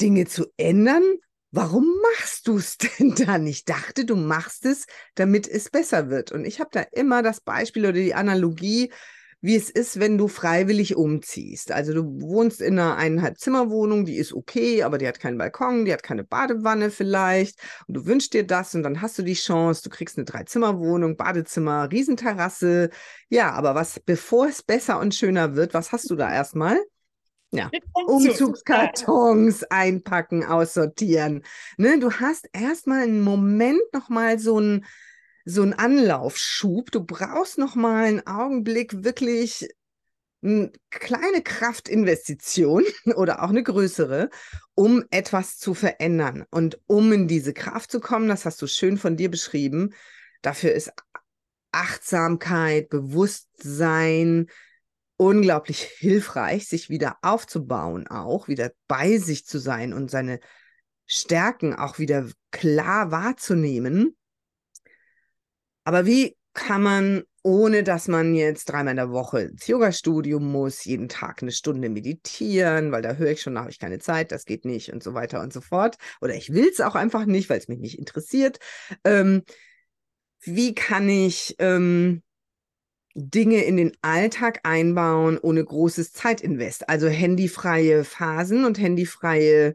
[0.00, 1.02] Dinge zu ändern,
[1.50, 3.46] warum machst du es denn dann?
[3.46, 6.32] Ich dachte, du machst es, damit es besser wird.
[6.32, 8.92] Und ich habe da immer das Beispiel oder die Analogie,
[9.46, 11.70] wie es ist, wenn du freiwillig umziehst.
[11.70, 15.92] Also du wohnst in einer Eineinhalb-Zimmer-Wohnung, die ist okay, aber die hat keinen Balkon, die
[15.92, 17.56] hat keine Badewanne vielleicht.
[17.86, 21.16] Und du wünschst dir das und dann hast du die Chance, du kriegst eine Drei-Zimmer-Wohnung,
[21.16, 22.90] Badezimmer, Riesenterrasse.
[23.28, 26.80] Ja, aber was, bevor es besser und schöner wird, was hast du da erstmal?
[27.52, 31.44] Ja, Umzugskartons einpacken, aussortieren.
[31.76, 34.84] Ne, du hast erstmal einen Moment nochmal so ein
[35.46, 36.90] so ein Anlaufschub.
[36.90, 39.68] Du brauchst noch mal einen Augenblick wirklich
[40.42, 42.84] eine kleine Kraftinvestition
[43.14, 44.28] oder auch eine größere,
[44.74, 46.44] um etwas zu verändern.
[46.50, 49.94] Und um in diese Kraft zu kommen, das hast du schön von dir beschrieben,
[50.42, 50.92] dafür ist
[51.72, 54.48] Achtsamkeit, Bewusstsein
[55.16, 60.40] unglaublich hilfreich, sich wieder aufzubauen, auch wieder bei sich zu sein und seine
[61.06, 64.16] Stärken auch wieder klar wahrzunehmen
[65.86, 70.84] aber wie kann man, ohne dass man jetzt dreimal in der Woche ins Yoga-Studio muss,
[70.84, 74.32] jeden Tag eine Stunde meditieren, weil da höre ich schon, da habe ich keine Zeit,
[74.32, 75.96] das geht nicht und so weiter und so fort.
[76.20, 78.58] Oder ich will es auch einfach nicht, weil es mich nicht interessiert.
[79.04, 79.44] Ähm,
[80.40, 82.24] wie kann ich ähm,
[83.14, 86.88] Dinge in den Alltag einbauen ohne großes Zeitinvest?
[86.88, 89.74] Also handyfreie Phasen und handyfreie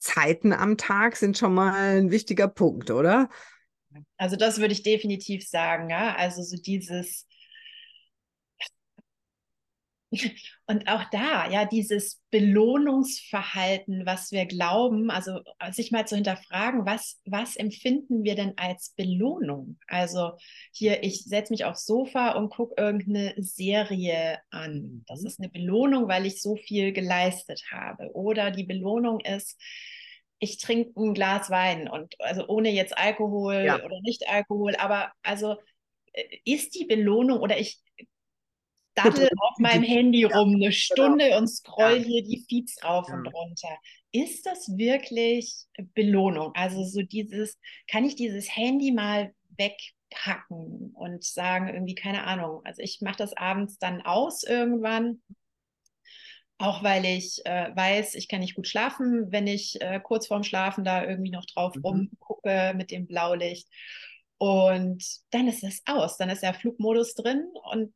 [0.00, 3.30] Zeiten am Tag sind schon mal ein wichtiger Punkt, oder?
[4.16, 6.14] Also das würde ich definitiv sagen, ja.
[6.16, 7.26] Also so dieses
[10.66, 15.40] und auch da, ja, dieses Belohnungsverhalten, was wir glauben, also
[15.72, 19.78] sich mal zu hinterfragen, was, was empfinden wir denn als Belohnung?
[19.86, 20.32] Also
[20.72, 25.04] hier, ich setze mich aufs Sofa und gucke irgendeine Serie an.
[25.06, 25.26] Das mhm.
[25.26, 28.10] ist eine Belohnung, weil ich so viel geleistet habe.
[28.14, 29.60] Oder die Belohnung ist,
[30.38, 33.82] ich trinke ein Glas Wein und also ohne jetzt Alkohol ja.
[33.84, 35.56] oder nicht Alkohol, aber also
[36.12, 37.80] äh, ist die Belohnung oder ich
[38.94, 40.70] daddel auf meinem Handy ja, rum eine genau.
[40.72, 41.38] Stunde genau.
[41.38, 42.02] und scroll ja.
[42.02, 43.76] hier die Feeds rauf und runter.
[44.10, 45.54] Ist das wirklich
[45.94, 46.52] Belohnung?
[46.54, 47.58] Also so dieses,
[47.90, 53.34] kann ich dieses Handy mal wegpacken und sagen, irgendwie, keine Ahnung, also ich mache das
[53.34, 55.20] abends dann aus irgendwann
[56.58, 60.42] auch weil ich äh, weiß, ich kann nicht gut schlafen, wenn ich äh, kurz vorm
[60.42, 61.82] Schlafen da irgendwie noch drauf mhm.
[61.82, 63.68] rumgucke mit dem Blaulicht.
[64.38, 67.94] Und dann ist es aus, dann ist der Flugmodus drin und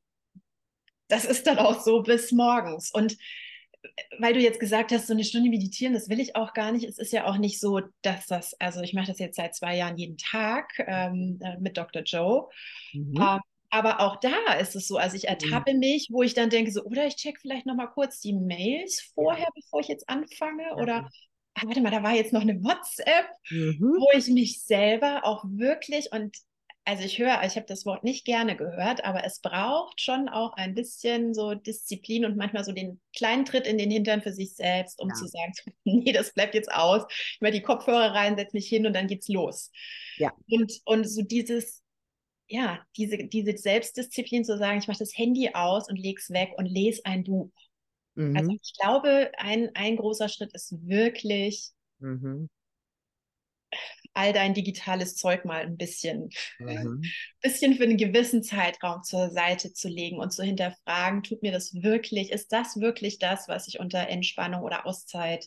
[1.08, 2.90] das ist dann auch so bis morgens.
[2.92, 3.88] Und äh,
[4.18, 6.84] weil du jetzt gesagt hast, so eine Stunde meditieren, das will ich auch gar nicht.
[6.84, 9.76] Es ist ja auch nicht so, dass das, also ich mache das jetzt seit zwei
[9.76, 12.02] Jahren jeden Tag ähm, äh, mit Dr.
[12.02, 12.48] Joe.
[12.92, 13.16] Mhm.
[13.20, 13.40] Ähm,
[13.70, 15.28] aber auch da ist es so, also ich mhm.
[15.28, 19.12] ertappe mich, wo ich dann denke, so, oder ich check vielleicht nochmal kurz die Mails
[19.14, 20.74] vorher, bevor ich jetzt anfange.
[20.76, 21.08] Oder,
[21.54, 23.78] ah, warte mal, da war jetzt noch eine WhatsApp, mhm.
[23.80, 26.36] wo ich mich selber auch wirklich und
[26.84, 30.54] also ich höre, ich habe das Wort nicht gerne gehört, aber es braucht schon auch
[30.54, 34.56] ein bisschen so Disziplin und manchmal so den kleinen Tritt in den Hintern für sich
[34.56, 35.14] selbst, um ja.
[35.14, 35.52] zu sagen,
[35.84, 37.04] nee, das bleibt jetzt aus.
[37.34, 39.70] Ich mache die Kopfhörer rein, setze mich hin und dann geht's los.
[40.16, 40.32] Ja.
[40.48, 41.79] Und, und so dieses,
[42.50, 46.50] ja, diese, diese Selbstdisziplin zu sagen, ich mache das Handy aus und lege es weg
[46.56, 47.52] und lese ein Buch.
[48.16, 48.36] Also mhm.
[48.36, 51.70] Also ich glaube, ein, ein großer Schritt ist wirklich
[52.00, 52.50] mhm.
[54.14, 57.02] all dein digitales Zeug mal ein bisschen, mhm.
[57.40, 61.72] bisschen für einen gewissen Zeitraum zur Seite zu legen und zu hinterfragen, tut mir das
[61.72, 65.46] wirklich, ist das wirklich das, was ich unter Entspannung oder Auszeit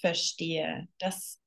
[0.00, 0.86] verstehe?
[0.98, 1.40] Das,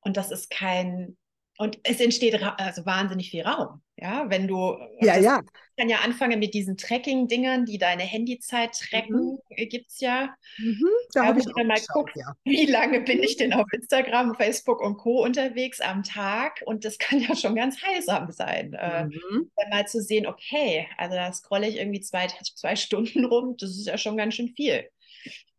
[0.00, 1.16] und das ist kein
[1.62, 3.82] und es entsteht also wahnsinnig viel Raum.
[3.96, 4.76] Ja, wenn du.
[5.00, 5.40] Ja, ja.
[5.78, 9.68] kann ja anfangen mit diesen Tracking-Dingern, die deine Handyzeit tracken, mhm.
[9.68, 10.34] gibt es ja.
[10.58, 12.34] Mhm, da habe ich dann mal geguckt, ja.
[12.44, 15.22] wie lange bin ich denn auf Instagram, Facebook und Co.
[15.22, 16.64] unterwegs am Tag?
[16.66, 18.72] Und das kann ja schon ganz heilsam sein.
[18.72, 19.52] Äh, mhm.
[19.54, 23.70] Äh, mal zu sehen, okay, also da scrolle ich irgendwie zwei, zwei Stunden rum, das
[23.70, 24.88] ist ja schon ganz schön viel.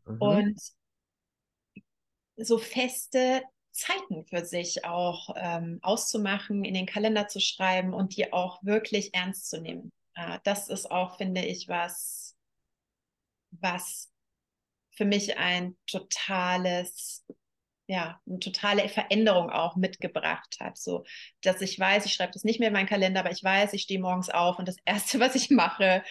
[0.05, 0.17] Mhm.
[0.21, 0.59] Und
[2.35, 3.43] so feste
[3.73, 9.13] Zeiten für sich auch ähm, auszumachen, in den Kalender zu schreiben und die auch wirklich
[9.13, 9.91] ernst zu nehmen.
[10.15, 12.37] Äh, das ist auch, finde ich, was,
[13.51, 14.11] was
[14.91, 17.25] für mich ein totales
[17.87, 20.77] ja, eine totale Veränderung auch mitgebracht hat.
[20.77, 21.03] So,
[21.41, 23.81] dass ich weiß, ich schreibe das nicht mehr in meinen Kalender, aber ich weiß, ich
[23.83, 26.03] stehe morgens auf und das Erste, was ich mache,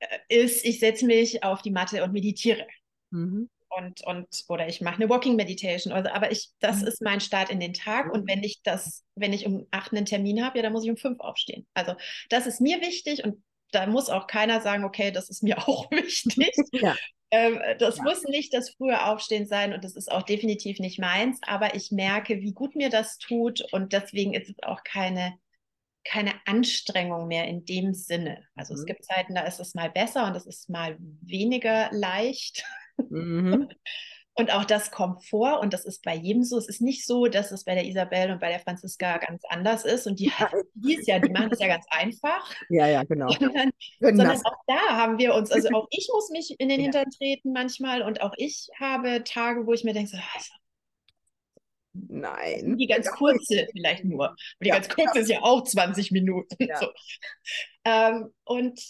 [0.00, 2.66] äh, ist, ich setze mich auf die Matte und meditiere.
[3.10, 3.50] Mhm.
[3.76, 5.92] Und, und, oder ich mache eine Walking Meditation.
[5.92, 6.88] Also, aber ich, das mhm.
[6.88, 8.12] ist mein Start in den Tag.
[8.12, 10.90] Und wenn ich das, wenn ich um acht einen Termin habe, ja, dann muss ich
[10.90, 11.66] um fünf aufstehen.
[11.74, 11.94] Also
[12.28, 13.42] das ist mir wichtig und
[13.74, 16.52] da muss auch keiner sagen, okay, das ist mir auch wichtig.
[16.72, 16.94] ja.
[17.30, 18.04] Ähm, das ja.
[18.04, 21.90] muss nicht das frühe Aufstehen sein und das ist auch definitiv nicht meins, aber ich
[21.90, 25.34] merke, wie gut mir das tut und deswegen ist es auch keine,
[26.04, 28.44] keine Anstrengung mehr in dem Sinne.
[28.54, 28.80] Also mhm.
[28.80, 32.64] es gibt Zeiten, da ist es mal besser und es ist mal weniger leicht.
[32.96, 33.68] Mhm.
[34.36, 36.58] Und auch das kommt vor und das ist bei jedem so.
[36.58, 39.84] Es ist nicht so, dass es bei der Isabel und bei der Franziska ganz anders
[39.84, 40.32] ist und die,
[40.74, 42.52] die ist ja, die machen das ja ganz einfach.
[42.68, 43.30] Ja, ja, genau.
[43.30, 43.70] Sondern,
[44.00, 46.84] sondern auch da haben wir uns, also auch ich muss mich in den ja.
[46.84, 50.50] Hintern treten manchmal und auch ich habe Tage, wo ich mir denke, so, also,
[51.94, 52.76] Nein.
[52.76, 54.30] Die ganz kurze vielleicht nur.
[54.30, 55.20] Und die ja, ganz kurze ja.
[55.20, 56.56] ist ja auch 20 Minuten.
[56.58, 56.78] Ja.
[56.78, 56.88] So.
[57.84, 58.80] Ähm, und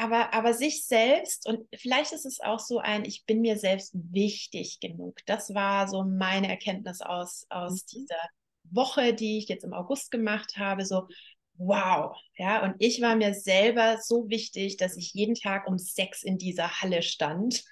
[0.00, 3.92] aber, aber sich selbst und vielleicht ist es auch so ein, ich bin mir selbst
[3.94, 5.18] wichtig genug.
[5.26, 7.98] Das war so meine Erkenntnis aus, aus mhm.
[7.98, 8.20] dieser
[8.64, 10.86] Woche, die ich jetzt im August gemacht habe.
[10.86, 11.06] So,
[11.58, 16.22] wow, ja, und ich war mir selber so wichtig, dass ich jeden Tag um sechs
[16.22, 17.62] in dieser Halle stand.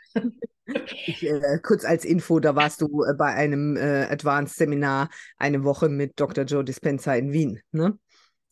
[1.07, 5.09] Ich, äh, kurz als Info, da warst du äh, bei einem äh, Advanced Seminar
[5.39, 6.45] eine Woche mit Dr.
[6.45, 7.99] Joe Dispenza in Wien, ne?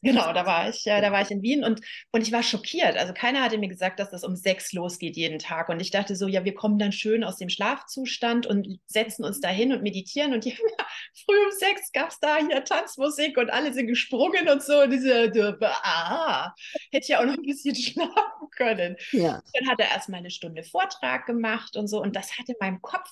[0.06, 1.80] Genau, da war ich, äh, da war ich in Wien und,
[2.12, 2.96] und ich war schockiert.
[2.96, 5.68] Also keiner hatte mir gesagt, dass das um sechs losgeht jeden Tag.
[5.68, 9.40] Und ich dachte so, ja, wir kommen dann schön aus dem Schlafzustand und setzen uns
[9.40, 10.32] da hin und meditieren.
[10.32, 10.86] Und die, ja,
[11.26, 14.82] früh um sechs gab es da hier Tanzmusik und alle sind gesprungen und so.
[14.82, 16.54] Und diese, ah,
[16.92, 18.96] hätte ja auch noch ein bisschen schlafen können.
[19.10, 19.42] Ja.
[19.54, 22.00] Dann hat er erstmal eine Stunde Vortrag gemacht und so.
[22.00, 23.10] Und das hatte in meinem Kopf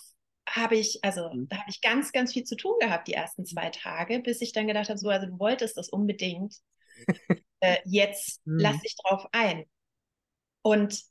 [0.49, 1.49] habe ich, also mhm.
[1.49, 4.53] da habe ich ganz, ganz viel zu tun gehabt die ersten zwei Tage, bis ich
[4.53, 6.55] dann gedacht habe, so, also du wolltest das unbedingt
[7.61, 8.59] äh, jetzt mhm.
[8.59, 9.65] lass dich drauf ein.
[10.63, 11.03] Und,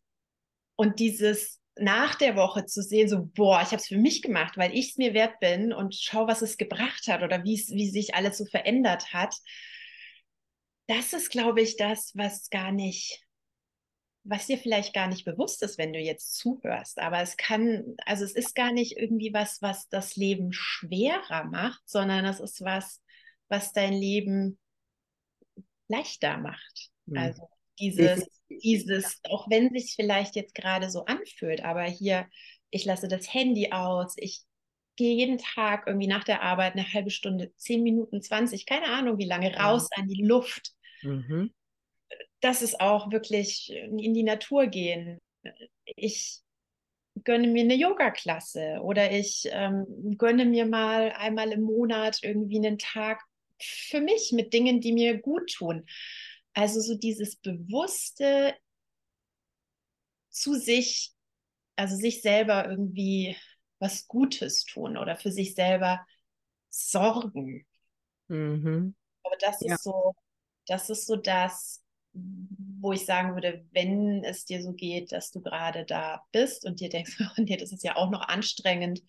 [0.76, 4.58] und dieses nach der Woche zu sehen, so, boah, ich habe es für mich gemacht,
[4.58, 8.14] weil ich es mir wert bin und schau, was es gebracht hat oder wie sich
[8.14, 9.36] alles so verändert hat.
[10.88, 13.24] Das ist, glaube ich, das, was gar nicht,
[14.24, 17.00] was dir vielleicht gar nicht bewusst ist, wenn du jetzt zuhörst.
[17.00, 21.82] Aber es kann, also es ist gar nicht irgendwie was, was das Leben schwerer macht,
[21.86, 23.02] sondern es ist was,
[23.48, 24.60] was dein Leben
[25.94, 26.90] leichter macht.
[27.06, 27.18] Mhm.
[27.18, 32.28] Also dieses, dieses, auch wenn sich vielleicht jetzt gerade so anfühlt, aber hier,
[32.70, 34.44] ich lasse das Handy aus, ich
[34.96, 39.18] gehe jeden Tag irgendwie nach der Arbeit eine halbe Stunde, zehn Minuten, 20, keine Ahnung
[39.18, 40.72] wie lange, raus an die Luft.
[41.02, 41.52] Mhm.
[42.42, 45.20] Das ist auch wirklich in die Natur gehen.
[45.86, 46.42] Ich
[47.24, 49.86] gönne mir eine Yoga-Klasse oder ich ähm,
[50.18, 53.22] gönne mir mal einmal im Monat irgendwie einen Tag
[53.64, 55.86] für mich mit Dingen, die mir gut tun.
[56.54, 58.56] Also so dieses bewusste
[60.30, 61.12] zu sich,
[61.76, 63.36] also sich selber irgendwie
[63.80, 66.06] was Gutes tun oder für sich selber
[66.70, 67.66] sorgen.
[68.28, 68.96] Mhm.
[69.24, 69.76] Aber das ja.
[69.76, 70.16] ist so,
[70.68, 71.84] das ist so das,
[72.14, 76.80] wo ich sagen würde, wenn es dir so geht, dass du gerade da bist und
[76.80, 79.02] dir denkst, oh nee, das ist ja auch noch anstrengend,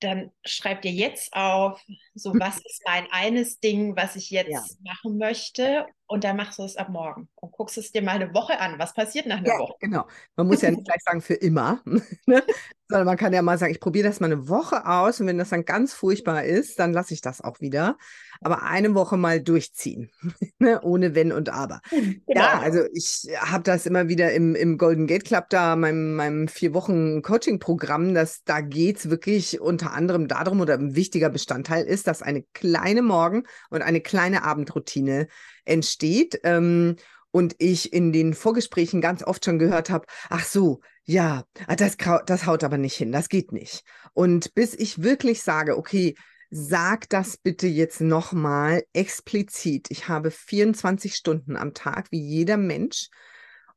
[0.00, 1.84] dann schreib dir jetzt auf,
[2.14, 4.64] so was ist mein eines Ding, was ich jetzt ja.
[4.80, 8.34] machen möchte und dann machst du es ab morgen und guckst es dir mal eine
[8.34, 8.80] Woche an.
[8.80, 9.74] Was passiert nach einer ja, Woche?
[9.78, 10.08] Genau.
[10.34, 11.82] Man muss ja nicht gleich sagen für immer,
[12.26, 12.42] ne?
[12.88, 15.38] sondern man kann ja mal sagen, ich probiere das mal eine Woche aus und wenn
[15.38, 17.96] das dann ganz furchtbar ist, dann lasse ich das auch wieder.
[18.40, 20.10] Aber eine Woche mal durchziehen,
[20.58, 20.80] ne?
[20.82, 21.80] ohne Wenn und Aber.
[21.90, 22.16] Genau.
[22.26, 26.48] Ja, also ich habe das immer wieder im, im Golden Gate Club da, meinem, meinem
[26.48, 31.84] vier Wochen Coaching-Programm, dass da geht es wirklich unter anderem darum oder ein wichtiger Bestandteil
[31.84, 35.28] ist, dass eine kleine Morgen- und eine kleine Abendroutine
[35.64, 36.40] entsteht.
[36.44, 36.96] Ähm,
[37.32, 41.96] und ich in den Vorgesprächen ganz oft schon gehört habe, ach so, ja, ah, das,
[42.26, 43.84] das haut aber nicht hin, das geht nicht.
[44.12, 46.14] Und bis ich wirklich sage, okay,
[46.50, 49.86] sag das bitte jetzt nochmal explizit.
[49.90, 53.08] Ich habe 24 Stunden am Tag, wie jeder Mensch.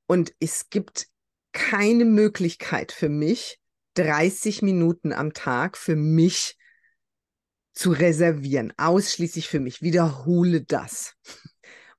[0.07, 1.07] Und es gibt
[1.51, 3.59] keine Möglichkeit für mich,
[3.95, 6.57] 30 Minuten am Tag für mich
[7.73, 9.81] zu reservieren, ausschließlich für mich.
[9.81, 11.15] Wiederhole das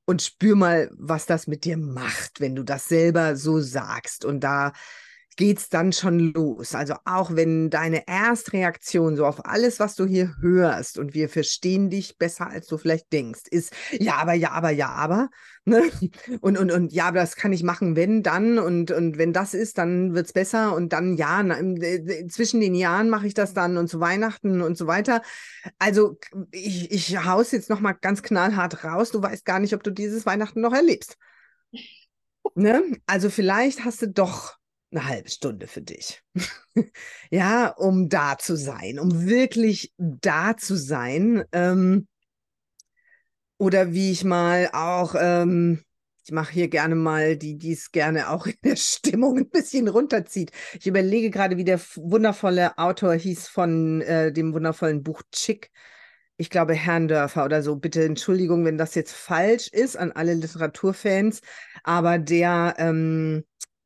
[0.07, 4.25] und spür mal, was das mit dir macht, wenn du das selber so sagst.
[4.25, 4.73] Und da
[5.37, 6.75] geht's dann schon los.
[6.75, 11.91] Also auch wenn deine Erstreaktion so auf alles, was du hier hörst und wir verstehen
[11.91, 15.31] dich besser, als du vielleicht denkst, ist ja, aber, ja, aber, ja, aber.
[15.67, 15.83] Ne?
[16.43, 19.55] Und, und, und ja, aber das kann ich machen, wenn, dann und, und wenn das
[19.55, 21.57] ist, dann wird's besser und dann ja, na,
[22.29, 25.23] zwischen den Jahren mache ich das dann und zu Weihnachten und so weiter.
[25.79, 26.19] Also
[26.51, 29.11] ich, ich haus jetzt nochmal ganz knallhart raus.
[29.11, 31.17] Du weißt gar nicht, ob du dieses Weihnachten noch erlebst.
[32.55, 32.83] Ne?
[33.07, 34.59] Also vielleicht hast du doch
[34.95, 36.23] eine halbe Stunde für dich.
[37.31, 41.45] ja, um da zu sein, um wirklich da zu sein.
[41.53, 42.07] Ähm,
[43.59, 45.83] oder wie ich mal auch, ähm,
[46.25, 49.89] ich mache hier gerne mal die, die es gerne auch in der Stimmung ein bisschen
[49.89, 50.53] runterzieht.
[50.79, 55.71] Ich überlege gerade, wie der wundervolle Autor hieß von äh, dem wundervollen Buch Chick.
[56.37, 57.77] Ich glaube, Herrndörfer oder so.
[57.77, 61.41] Bitte Entschuldigung, wenn das jetzt falsch ist an alle Literaturfans.
[61.85, 63.45] Aber der, ähm,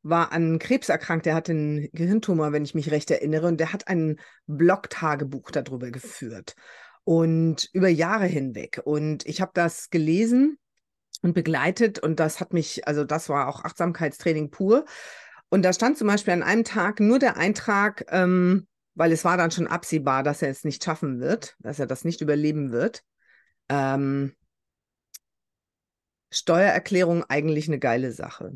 [0.09, 3.73] war an Krebs erkrankt, der hatte einen Gehirntumor, wenn ich mich recht erinnere, und der
[3.73, 6.55] hat ein Blog-Tagebuch darüber geführt
[7.05, 8.81] und über Jahre hinweg.
[8.85, 10.59] Und ich habe das gelesen
[11.23, 14.85] und begleitet und das hat mich, also das war auch Achtsamkeitstraining pur.
[15.49, 19.37] Und da stand zum Beispiel an einem Tag nur der Eintrag, ähm, weil es war
[19.37, 23.03] dann schon absehbar, dass er es nicht schaffen wird, dass er das nicht überleben wird.
[23.69, 24.35] Ähm,
[26.31, 28.53] Steuererklärung eigentlich eine geile Sache.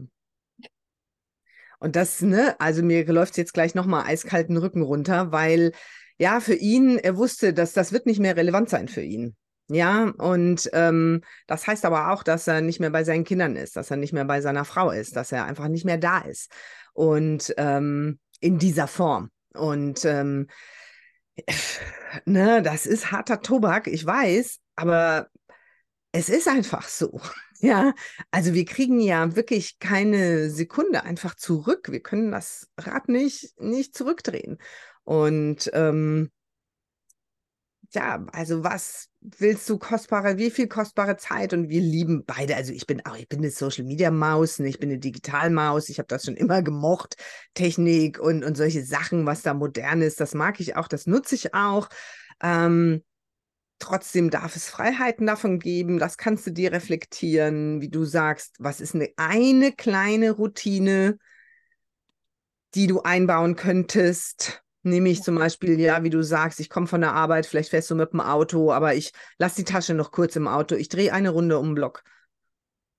[1.82, 5.72] Und das, ne, also mir läuft jetzt gleich nochmal eiskalten Rücken runter, weil
[6.16, 9.34] ja, für ihn, er wusste, dass das wird nicht mehr relevant sein für ihn.
[9.68, 13.74] Ja, und ähm, das heißt aber auch, dass er nicht mehr bei seinen Kindern ist,
[13.74, 16.52] dass er nicht mehr bei seiner Frau ist, dass er einfach nicht mehr da ist.
[16.92, 19.30] Und ähm, in dieser Form.
[19.52, 20.46] Und ähm,
[22.26, 25.26] ne, das ist harter Tobak, ich weiß, aber
[26.12, 27.20] es ist einfach so.
[27.64, 27.94] Ja,
[28.32, 31.92] also wir kriegen ja wirklich keine Sekunde einfach zurück.
[31.92, 34.58] Wir können das Rad nicht, nicht zurückdrehen.
[35.04, 36.32] Und ähm,
[37.92, 41.52] ja, also was willst du kostbare, wie viel kostbare Zeit?
[41.52, 42.56] Und wir lieben beide.
[42.56, 44.68] Also ich bin auch, ich bin eine Social Media Maus, ne?
[44.68, 45.88] ich bin eine Digital Maus.
[45.88, 47.14] Ich habe das schon immer gemocht,
[47.54, 50.18] Technik und, und solche Sachen, was da modern ist.
[50.18, 51.88] Das mag ich auch, das nutze ich auch.
[52.42, 53.04] Ähm,
[53.82, 58.80] Trotzdem darf es Freiheiten davon geben, das kannst du dir reflektieren, wie du sagst, was
[58.80, 61.18] ist eine, eine kleine Routine,
[62.76, 64.62] die du einbauen könntest.
[64.84, 67.96] Nämlich zum Beispiel, ja, wie du sagst, ich komme von der Arbeit, vielleicht fährst du
[67.96, 70.76] mit dem Auto, aber ich lasse die Tasche noch kurz im Auto.
[70.76, 72.04] Ich drehe eine Runde um den Block.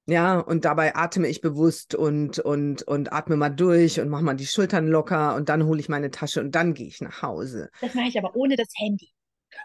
[0.06, 4.34] Ja, und dabei atme ich bewusst und, und, und atme mal durch und mache mal
[4.34, 7.70] die Schultern locker und dann hole ich meine Tasche und dann gehe ich nach Hause.
[7.80, 9.12] Das mache ich aber ohne das Handy.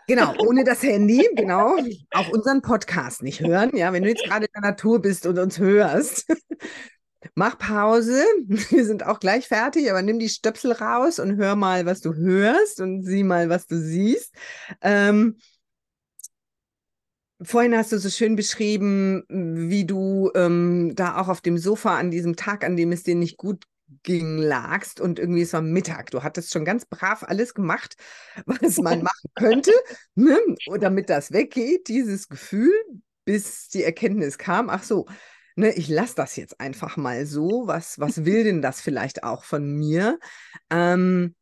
[0.06, 1.76] Genau, ohne das Handy, genau.
[2.12, 3.76] Auch unseren Podcast nicht hören.
[3.76, 6.26] Ja, wenn du jetzt gerade in der Natur bist und uns hörst,
[7.34, 8.24] mach Pause.
[8.46, 12.14] Wir sind auch gleich fertig, aber nimm die Stöpsel raus und hör mal, was du
[12.14, 14.34] hörst und sieh mal, was du siehst.
[14.80, 15.36] Ähm,
[17.40, 22.10] Vorhin hast du so schön beschrieben, wie du ähm, da auch auf dem Sofa an
[22.10, 23.64] diesem Tag, an dem es dir nicht gut
[24.06, 26.10] lagst und irgendwie es war Mittag.
[26.10, 27.96] Du hattest schon ganz brav alles gemacht,
[28.46, 29.72] was man machen könnte,
[30.14, 30.38] ne?
[30.80, 32.72] damit das weggeht, dieses Gefühl,
[33.24, 35.06] bis die Erkenntnis kam, ach so,
[35.56, 37.66] ne, ich lasse das jetzt einfach mal so.
[37.66, 40.18] Was, was will denn das vielleicht auch von mir?
[40.70, 41.34] Ähm,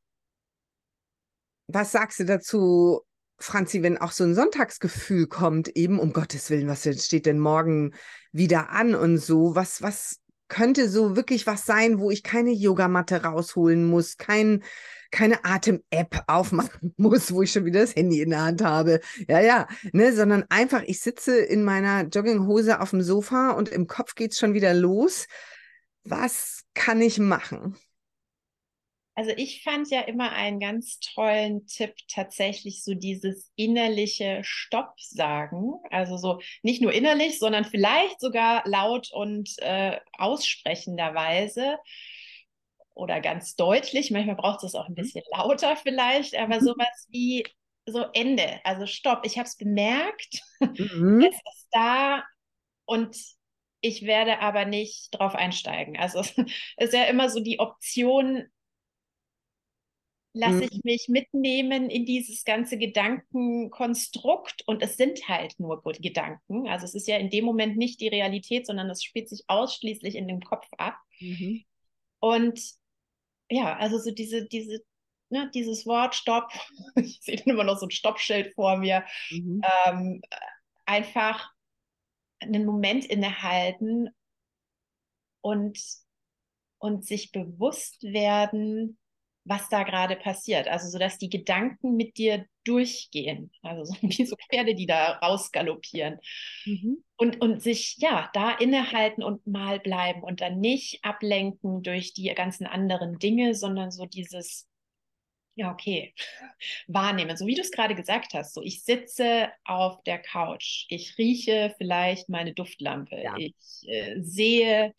[1.68, 3.02] was sagst du dazu,
[3.38, 7.92] Franzi, wenn auch so ein Sonntagsgefühl kommt, eben um Gottes Willen, was steht denn morgen
[8.32, 9.54] wieder an und so?
[9.54, 14.62] Was, was könnte so wirklich was sein, wo ich keine Yogamatte rausholen muss, kein,
[15.10, 19.00] keine Atem-App aufmachen muss, wo ich schon wieder das Handy in der Hand habe.
[19.28, 23.86] Ja, ja, ne, sondern einfach, ich sitze in meiner Jogginghose auf dem Sofa und im
[23.86, 25.26] Kopf geht es schon wieder los.
[26.04, 27.76] Was kann ich machen?
[29.16, 35.72] Also ich fand ja immer einen ganz tollen Tipp tatsächlich so dieses innerliche Stopp sagen.
[35.90, 41.78] Also so nicht nur innerlich, sondern vielleicht sogar laut und äh, aussprechenderweise
[42.92, 44.10] oder ganz deutlich.
[44.10, 44.96] Manchmal braucht es auch ein mhm.
[44.96, 47.42] bisschen lauter vielleicht, aber sowas wie
[47.86, 49.24] so Ende, also Stopp.
[49.24, 51.22] Ich habe es bemerkt, mhm.
[51.22, 52.22] es ist da
[52.84, 53.16] und
[53.80, 55.96] ich werde aber nicht drauf einsteigen.
[55.96, 56.34] Also es
[56.76, 58.46] ist ja immer so die Option,
[60.36, 60.68] lasse mhm.
[60.70, 66.68] ich mich mitnehmen in dieses ganze Gedankenkonstrukt und es sind halt nur Gedanken.
[66.68, 70.14] Also es ist ja in dem Moment nicht die Realität, sondern es spielt sich ausschließlich
[70.14, 70.96] in dem Kopf ab.
[71.20, 71.64] Mhm.
[72.20, 72.60] Und
[73.50, 74.80] ja, also so diese, diese,
[75.30, 76.50] ne, dieses Wort Stopp,
[76.96, 79.62] ich sehe immer noch so ein Stoppschild vor mir, mhm.
[79.86, 80.20] ähm,
[80.84, 81.50] einfach
[82.40, 84.10] einen Moment innehalten
[85.40, 85.78] und
[86.78, 88.98] und sich bewusst werden,
[89.46, 90.68] was da gerade passiert.
[90.68, 93.52] Also so, dass die Gedanken mit dir durchgehen.
[93.62, 96.18] Also so wie so Pferde, die da rausgaloppieren.
[96.64, 96.98] Mhm.
[97.16, 102.26] Und, und sich ja da innehalten und mal bleiben und dann nicht ablenken durch die
[102.34, 104.68] ganzen anderen Dinge, sondern so dieses
[105.58, 106.12] ja, okay,
[106.86, 107.36] wahrnehmen.
[107.36, 111.74] So wie du es gerade gesagt hast, so ich sitze auf der Couch, ich rieche
[111.78, 113.34] vielleicht meine Duftlampe, ja.
[113.38, 113.54] ich
[113.86, 114.92] äh, sehe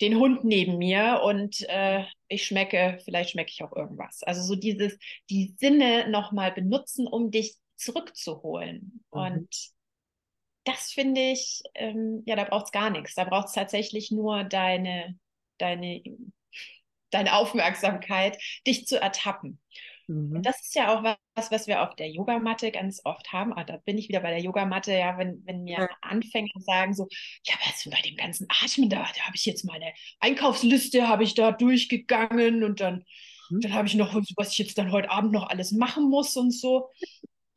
[0.00, 4.22] den Hund neben mir und äh, ich schmecke, vielleicht schmecke ich auch irgendwas.
[4.22, 4.98] Also so dieses,
[5.30, 9.04] die Sinne nochmal benutzen, um dich zurückzuholen.
[9.12, 9.20] Mhm.
[9.20, 9.74] Und
[10.64, 13.14] das finde ich, ähm, ja, da braucht es gar nichts.
[13.14, 15.18] Da braucht es tatsächlich nur deine,
[15.58, 16.02] deine,
[17.10, 19.60] deine Aufmerksamkeit, dich zu ertappen.
[20.06, 20.42] Mhm.
[20.42, 23.52] Das ist ja auch was, was wir auf der Yogamatte ganz oft haben.
[23.52, 25.88] Ah, da bin ich wieder bei der Yogamatte, ja, wenn, wenn mir ja.
[26.02, 27.08] Anfänger sagen so,
[27.44, 31.34] ja, was bei dem ganzen Atmen da, da habe ich jetzt meine Einkaufsliste, habe ich
[31.34, 33.04] da durchgegangen und dann,
[33.50, 33.60] mhm.
[33.60, 36.52] dann habe ich noch, was ich jetzt dann heute Abend noch alles machen muss und
[36.52, 36.90] so.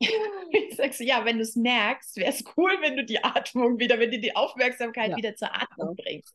[0.00, 3.78] ich sag so, ja, wenn du es merkst, wäre es cool, wenn du die Atmung
[3.78, 5.16] wieder, wenn du die Aufmerksamkeit ja.
[5.16, 6.34] wieder zur Atmung bringst.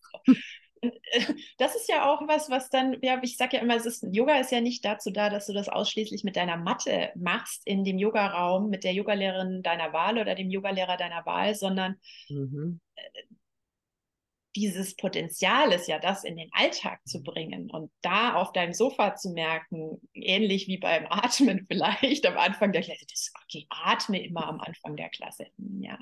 [1.57, 4.39] das ist ja auch was, was dann, ja, ich sage ja immer, es ist, Yoga
[4.39, 7.97] ist ja nicht dazu da, dass du das ausschließlich mit deiner Matte machst in dem
[7.97, 11.95] Yogaraum mit der Yogalehrerin deiner Wahl oder dem Yogalehrer deiner Wahl, sondern
[12.29, 12.79] mhm.
[14.55, 17.23] Dieses Potenzial ist ja das in den Alltag zu mhm.
[17.23, 22.71] bringen und da auf deinem Sofa zu merken, ähnlich wie beim Atmen vielleicht am Anfang
[22.71, 25.47] der Klasse, das, okay, atme immer am Anfang der Klasse.
[25.79, 25.97] Ja.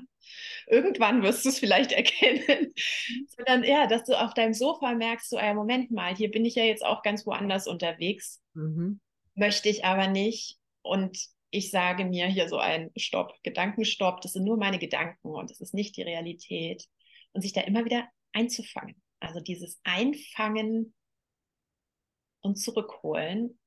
[0.66, 3.26] Irgendwann wirst du es vielleicht erkennen, mhm.
[3.28, 6.54] sondern ja, dass du auf deinem Sofa merkst, so, ja, Moment mal, hier bin ich
[6.54, 9.00] ja jetzt auch ganz woanders unterwegs, mhm.
[9.34, 11.18] möchte ich aber nicht und
[11.52, 15.60] ich sage mir hier so ein Stopp, Gedankenstopp, das sind nur meine Gedanken und das
[15.60, 16.86] ist nicht die Realität.
[17.34, 19.00] Und sich da immer wieder einzufangen.
[19.20, 20.94] Also dieses Einfangen
[22.40, 23.58] und Zurückholen.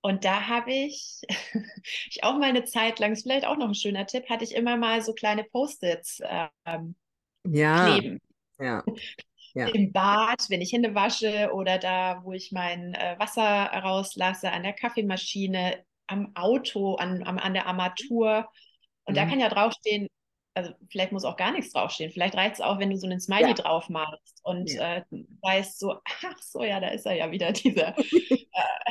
[0.00, 1.22] Und da habe ich,
[2.10, 4.54] ich auch mal eine Zeit lang, ist vielleicht auch noch ein schöner Tipp, hatte ich
[4.54, 6.20] immer mal so kleine Post-its
[6.66, 6.94] ähm,
[7.44, 7.96] ja.
[7.98, 8.20] kleben.
[8.58, 8.84] Ja.
[9.56, 9.68] Ja.
[9.68, 14.64] Im Bad, wenn ich Hände wasche oder da, wo ich mein äh, Wasser rauslasse, an
[14.64, 18.48] der Kaffeemaschine, am Auto, an, an, an der Armatur.
[19.04, 19.16] Und mhm.
[19.16, 20.08] da kann ja draufstehen,
[20.54, 22.12] also vielleicht muss auch gar nichts draufstehen.
[22.12, 23.54] Vielleicht reicht es auch, wenn du so einen Smiley ja.
[23.54, 24.96] drauf malst und ja.
[24.96, 25.04] äh,
[25.42, 27.98] weißt so, ach so, ja, da ist er ja wieder, dieser.
[27.98, 28.46] äh,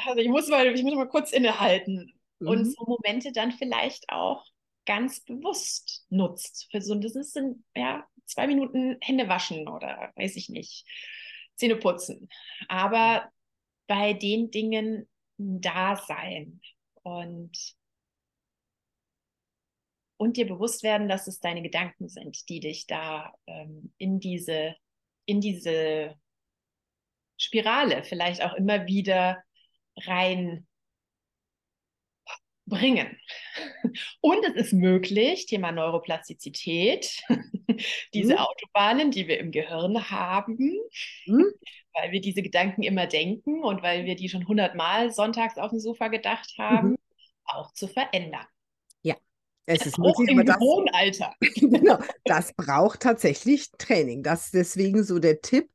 [0.05, 2.47] also ich muss mal, ich muss mal kurz innehalten mhm.
[2.47, 4.45] und so Momente dann vielleicht auch
[4.85, 6.67] ganz bewusst nutzt.
[6.71, 10.85] Für so, das ist ein, ja, zwei Minuten Hände waschen oder weiß ich nicht,
[11.55, 12.29] Zähne putzen.
[12.67, 13.29] Aber
[13.87, 15.07] bei den Dingen
[15.37, 16.61] da sein
[17.03, 17.51] und
[20.23, 24.73] und dir bewusst werden, dass es deine Gedanken sind, die dich da ähm, in diese,
[25.25, 26.15] in diese
[27.37, 29.43] Spirale vielleicht auch immer wieder
[29.97, 30.65] rein
[32.65, 33.19] bringen.
[34.21, 37.21] Und es ist möglich, Thema Neuroplastizität,
[38.13, 38.39] diese mhm.
[38.39, 40.57] Autobahnen, die wir im Gehirn haben,
[41.25, 41.51] mhm.
[41.93, 45.79] weil wir diese Gedanken immer denken und weil wir die schon hundertmal sonntags auf dem
[45.79, 46.97] Sofa gedacht haben, mhm.
[47.43, 48.45] auch zu verändern.
[49.65, 51.33] Es ist möglich, im aber hohen Alter.
[51.55, 54.23] genau, das braucht tatsächlich Training.
[54.23, 55.69] Das ist deswegen so der Tipp,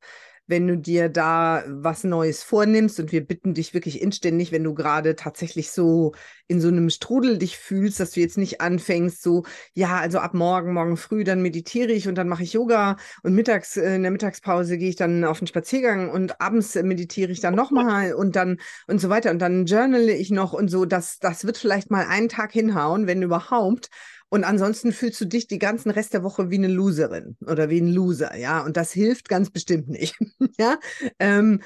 [0.48, 4.74] wenn du dir da was Neues vornimmst und wir bitten dich wirklich inständig, wenn du
[4.74, 6.12] gerade tatsächlich so
[6.48, 9.44] in so einem Strudel dich fühlst, dass du jetzt nicht anfängst, so,
[9.74, 13.34] ja, also ab morgen, morgen früh, dann meditiere ich und dann mache ich Yoga und
[13.34, 17.40] mittags, äh, in der Mittagspause gehe ich dann auf den Spaziergang und abends meditiere ich
[17.40, 19.30] dann nochmal und dann und so weiter.
[19.30, 23.06] Und dann journale ich noch und so, das, das wird vielleicht mal einen Tag hinhauen,
[23.06, 23.90] wenn überhaupt.
[24.30, 27.80] Und ansonsten fühlst du dich die ganzen Rest der Woche wie eine Loserin oder wie
[27.80, 28.62] ein Loser, ja.
[28.62, 30.16] Und das hilft ganz bestimmt nicht.
[30.58, 30.78] ja.
[31.18, 31.62] Ähm,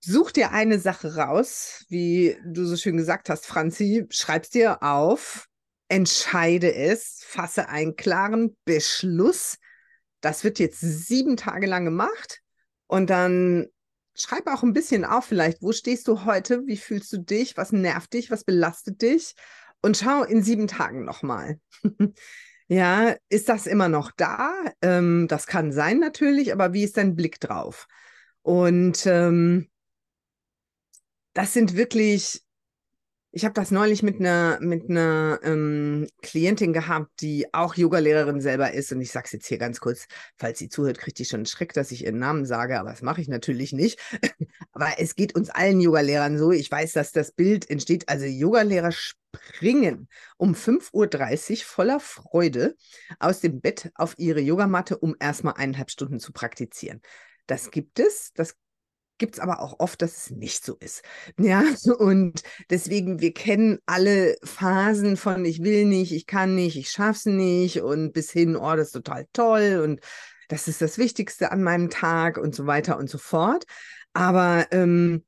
[0.00, 5.48] such dir eine Sache raus, wie du so schön gesagt hast, Franzi, schreib's dir auf,
[5.88, 9.58] entscheide es, fasse einen klaren Beschluss.
[10.20, 12.40] Das wird jetzt sieben Tage lang gemacht.
[12.86, 13.66] Und dann
[14.14, 16.66] schreib auch ein bisschen auf, vielleicht, wo stehst du heute?
[16.66, 17.56] Wie fühlst du dich?
[17.56, 18.30] Was nervt dich?
[18.30, 19.34] Was belastet dich?
[19.82, 21.58] Und schau in sieben Tagen nochmal.
[22.68, 24.52] ja, ist das immer noch da?
[24.80, 27.86] Ähm, das kann sein natürlich, aber wie ist dein Blick drauf?
[28.42, 29.68] Und ähm,
[31.34, 32.42] das sind wirklich
[33.34, 38.72] ich habe das neulich mit einer mit einer ähm, Klientin gehabt, die auch Yogalehrerin selber
[38.72, 38.92] ist.
[38.92, 40.06] Und ich sage es jetzt hier ganz kurz,
[40.36, 43.00] falls sie zuhört, kriegt die schon einen Schreck, dass ich ihren Namen sage, aber das
[43.00, 43.98] mache ich natürlich nicht.
[44.72, 46.52] aber es geht uns allen Yogalehrern so.
[46.52, 48.10] Ich weiß, dass das Bild entsteht.
[48.10, 48.92] Also Yogalehrer
[49.34, 52.76] springen um 5.30 Uhr voller Freude
[53.18, 57.00] aus dem Bett auf ihre Yogamatte, um erstmal eineinhalb Stunden zu praktizieren.
[57.46, 58.32] Das gibt es.
[58.34, 58.56] Das
[59.18, 61.02] gibt es aber auch oft, dass es nicht so ist.
[61.38, 61.62] Ja,
[61.98, 67.26] und deswegen, wir kennen alle Phasen von ich will nicht, ich kann nicht, ich schaff's
[67.26, 70.00] nicht und bis hin, oh, das ist total toll und
[70.48, 73.64] das ist das Wichtigste an meinem Tag und so weiter und so fort.
[74.12, 75.24] Aber ähm,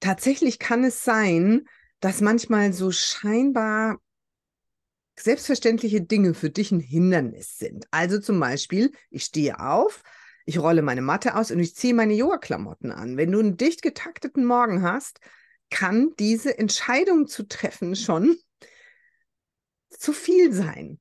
[0.00, 1.64] tatsächlich kann es sein,
[2.00, 3.98] dass manchmal so scheinbar
[5.18, 7.86] selbstverständliche Dinge für dich ein Hindernis sind.
[7.90, 10.02] Also zum Beispiel, ich stehe auf,
[10.46, 13.16] ich rolle meine Matte aus und ich ziehe meine Yoga-Klamotten an.
[13.16, 15.20] Wenn du einen dicht getakteten Morgen hast,
[15.68, 18.36] kann diese Entscheidung zu treffen schon
[19.90, 20.98] zu viel sein.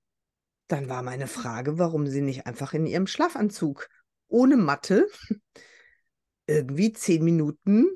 [0.67, 3.87] Dann war meine Frage, warum sie nicht einfach in ihrem Schlafanzug
[4.27, 5.07] ohne Matte
[6.45, 7.87] irgendwie zehn Minuten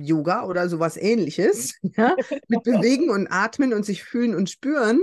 [0.00, 2.14] Yoga oder sowas ähnliches, ja,
[2.48, 5.00] mit Bewegen und Atmen und sich fühlen und spüren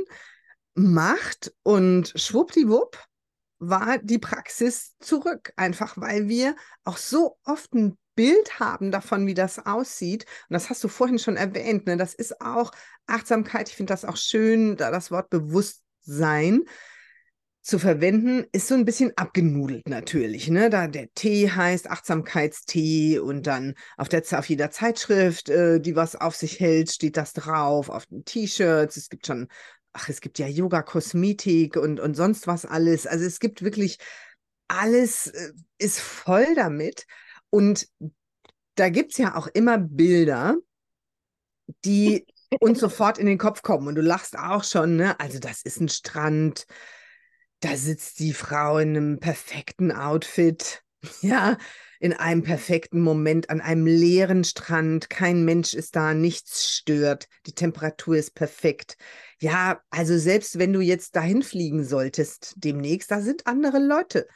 [0.76, 2.98] macht und schwuppdiwupp
[3.60, 9.34] war die Praxis zurück, einfach weil wir auch so oft ein Bild haben davon, wie
[9.34, 10.26] das aussieht.
[10.50, 11.88] Und das hast du vorhin schon erwähnt.
[11.88, 11.98] Ne?
[11.98, 12.72] Das ist auch
[13.08, 13.70] Achtsamkeit.
[13.70, 16.64] Ich finde das auch schön, da das Wort Bewusstsein
[17.64, 20.50] zu verwenden, ist so ein bisschen abgenudelt natürlich.
[20.50, 20.70] Ne?
[20.70, 26.18] Da der Tee heißt Achtsamkeitstee und dann auf, der, auf jeder Zeitschrift, äh, die was
[26.18, 28.98] auf sich hält, steht das drauf, auf den T-Shirts.
[28.98, 29.48] Es gibt schon,
[29.94, 33.08] ach, es gibt ja Yoga-Kosmetik und, und sonst was alles.
[33.08, 33.98] Also es gibt wirklich
[34.68, 37.06] alles, äh, ist voll damit.
[37.50, 37.88] Und
[38.76, 40.58] da gibt es ja auch immer Bilder,
[41.86, 42.26] die
[42.60, 43.88] uns sofort in den Kopf kommen.
[43.88, 45.18] Und du lachst auch schon, ne?
[45.22, 46.66] Also das ist ein Strand
[47.64, 50.84] da sitzt die Frau in einem perfekten Outfit,
[51.22, 51.58] ja,
[52.00, 55.10] in einem perfekten Moment an einem leeren Strand.
[55.10, 57.30] Kein Mensch ist da, nichts stört.
[57.46, 58.98] Die Temperatur ist perfekt.
[59.40, 64.28] Ja, also selbst wenn du jetzt dahin fliegen solltest demnächst, da sind andere Leute.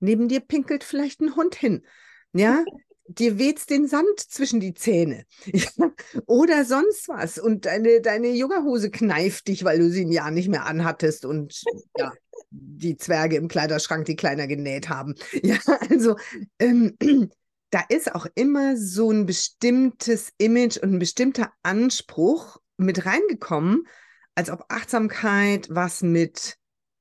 [0.00, 1.86] Neben dir pinkelt vielleicht ein Hund hin.
[2.32, 2.64] Ja,
[3.06, 5.24] dir weht's den Sand zwischen die Zähne.
[6.26, 7.38] Oder sonst was.
[7.38, 11.24] Und deine, deine Yoga-Hose kneift dich, weil du sie ein Jahr nicht mehr anhattest.
[11.24, 11.62] Und
[11.96, 12.12] ja,
[12.52, 15.14] die Zwerge im Kleiderschrank, die kleiner genäht haben.
[15.42, 15.58] Ja,
[15.90, 16.16] also
[16.58, 16.96] ähm,
[17.70, 23.86] da ist auch immer so ein bestimmtes Image und ein bestimmter Anspruch mit reingekommen,
[24.34, 26.56] als ob Achtsamkeit was mit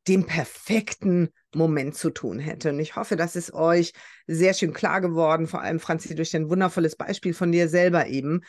[0.07, 2.69] dem perfekten Moment zu tun hätte.
[2.69, 3.93] Und ich hoffe, das ist euch
[4.25, 8.41] sehr schön klar geworden, vor allem Franzi durch ein wundervolles Beispiel von dir selber eben,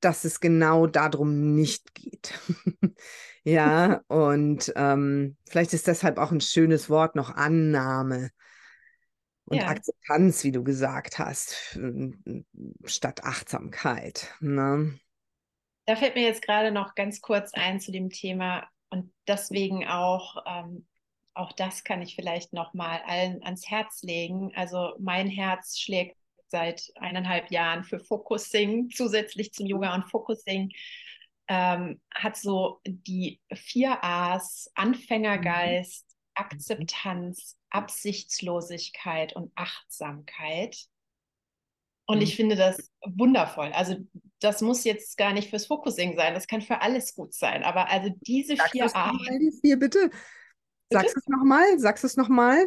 [0.00, 2.38] dass es genau darum nicht geht.
[3.44, 8.30] ja, und ähm, vielleicht ist deshalb auch ein schönes Wort noch Annahme
[9.48, 9.68] und ja.
[9.68, 11.78] Akzeptanz, wie du gesagt hast,
[12.84, 14.34] statt Achtsamkeit.
[14.40, 14.98] Ne?
[15.86, 20.36] Da fällt mir jetzt gerade noch ganz kurz ein zu dem Thema und deswegen auch,
[20.46, 20.86] ähm,
[21.32, 24.52] auch das kann ich vielleicht noch mal allen ans Herz legen.
[24.54, 26.18] Also mein Herz schlägt
[26.50, 30.70] seit eineinhalb Jahren für Focusing, zusätzlich zum Yoga und Focusing.
[31.48, 36.44] Ähm, hat so die vier A's, Anfängergeist, mhm.
[36.44, 40.76] Akzeptanz, Absichtslosigkeit und Achtsamkeit.
[42.06, 42.36] Und ich mhm.
[42.36, 43.72] finde das wundervoll.
[43.72, 43.96] Also
[44.40, 47.62] das muss jetzt gar nicht fürs Focusing sein, das kann für alles gut sein.
[47.64, 49.60] Aber also diese Sagst vier A's.
[49.62, 50.10] Hier bitte.
[50.90, 51.78] Sagst du es nochmal?
[51.78, 52.66] Sagst du es nochmal?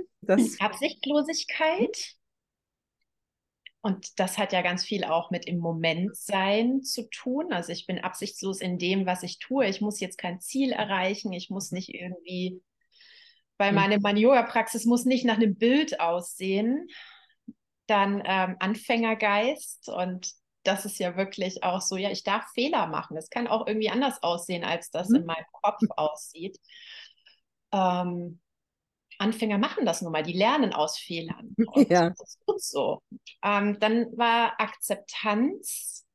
[0.59, 2.15] Absichtlosigkeit,
[3.81, 7.51] und das hat ja ganz viel auch mit im Moment sein zu tun.
[7.51, 9.65] Also ich bin absichtslos in dem, was ich tue.
[9.67, 11.33] Ich muss jetzt kein Ziel erreichen.
[11.33, 12.61] Ich muss nicht irgendwie,
[13.57, 16.87] weil meine, meine Yoga-Praxis muss nicht nach einem Bild aussehen.
[17.87, 20.31] Dann ähm, Anfängergeist und
[20.63, 23.17] das ist ja wirklich auch so, ja, ich darf Fehler machen.
[23.17, 25.17] Es kann auch irgendwie anders aussehen, als das mhm.
[25.17, 26.59] in meinem Kopf aussieht.
[27.71, 28.39] Ähm,
[29.21, 31.55] Anfänger machen das nun mal, die lernen aus Fehlern.
[31.73, 32.09] Und ja.
[32.09, 33.01] Das ist gut so.
[33.43, 36.05] Ähm, dann war Akzeptanz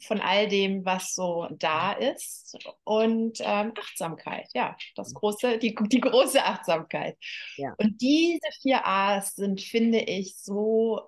[0.00, 6.00] von all dem, was so da ist und ähm, Achtsamkeit, ja, das große, die, die
[6.00, 7.18] große Achtsamkeit.
[7.56, 7.74] Ja.
[7.78, 11.02] Und diese vier A's sind, finde ich, so,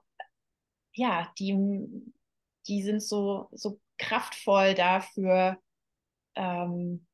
[0.92, 1.57] ja, die,
[2.68, 5.59] die sind so, so kraftvoll dafür,
[6.34, 7.05] ähm,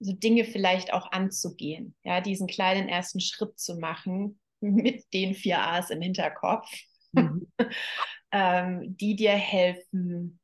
[0.00, 5.60] so Dinge vielleicht auch anzugehen, ja, diesen kleinen ersten Schritt zu machen mit den vier
[5.60, 6.70] A's im Hinterkopf,
[7.12, 7.50] mhm.
[8.32, 10.38] ähm, die dir helfen,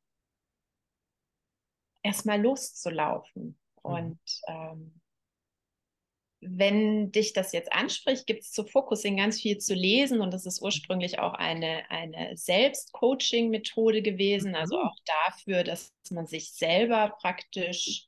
[2.03, 3.43] erstmal loszulaufen.
[3.43, 3.55] Mhm.
[3.81, 5.01] Und ähm,
[6.41, 10.45] wenn dich das jetzt anspricht, gibt es zu Focusing ganz viel zu lesen und das
[10.45, 14.83] ist ursprünglich auch eine, eine Selbstcoaching-Methode gewesen, also mhm.
[14.83, 14.95] auch
[15.25, 18.07] dafür, dass man sich selber praktisch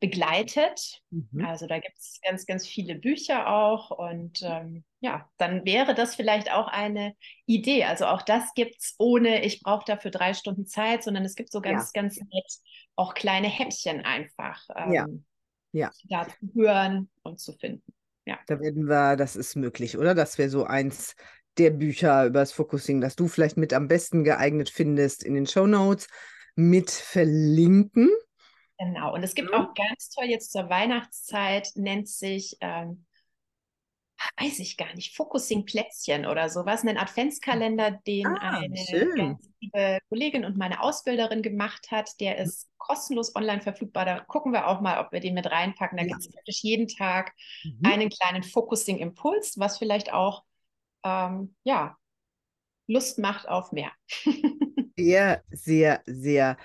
[0.00, 1.02] begleitet.
[1.10, 1.44] Mhm.
[1.44, 3.90] Also da gibt es ganz, ganz viele Bücher auch.
[3.90, 7.14] Und ähm, ja, dann wäre das vielleicht auch eine
[7.46, 7.84] Idee.
[7.84, 11.52] Also auch das gibt es ohne, ich brauche dafür drei Stunden Zeit, sondern es gibt
[11.52, 12.02] so ganz, ja.
[12.02, 12.52] ganz nett
[12.96, 14.62] auch kleine Häppchen einfach.
[14.74, 15.06] Ähm, ja.
[15.72, 15.90] ja.
[16.04, 17.92] Da zu hören und zu finden.
[18.24, 18.38] Ja.
[18.48, 20.14] Da werden wir, das ist möglich, oder?
[20.14, 21.14] Das wäre so eins
[21.58, 25.46] der Bücher über das Focusing, das du vielleicht mit am besten geeignet findest, in den
[25.46, 26.08] Show Notes
[26.54, 28.10] mit verlinken.
[28.78, 29.58] Genau, und es gibt ja.
[29.58, 33.06] auch ganz toll jetzt zur Weihnachtszeit, nennt sich, ähm,
[34.38, 39.38] weiß ich gar nicht, Focusing Plätzchen oder sowas, ein Adventskalender, den ah, eine schön.
[39.60, 42.10] liebe Kollegin und meine Ausbilderin gemacht hat.
[42.20, 44.04] Der ist kostenlos online verfügbar.
[44.04, 45.96] Da gucken wir auch mal, ob wir den mit reinpacken.
[45.96, 46.08] Da ja.
[46.08, 47.32] gibt es praktisch jeden Tag
[47.64, 47.80] mhm.
[47.82, 50.44] einen kleinen Focusing-Impuls, was vielleicht auch
[51.04, 51.96] ähm, ja,
[52.86, 53.92] Lust macht auf mehr.
[54.96, 56.56] sehr, sehr, sehr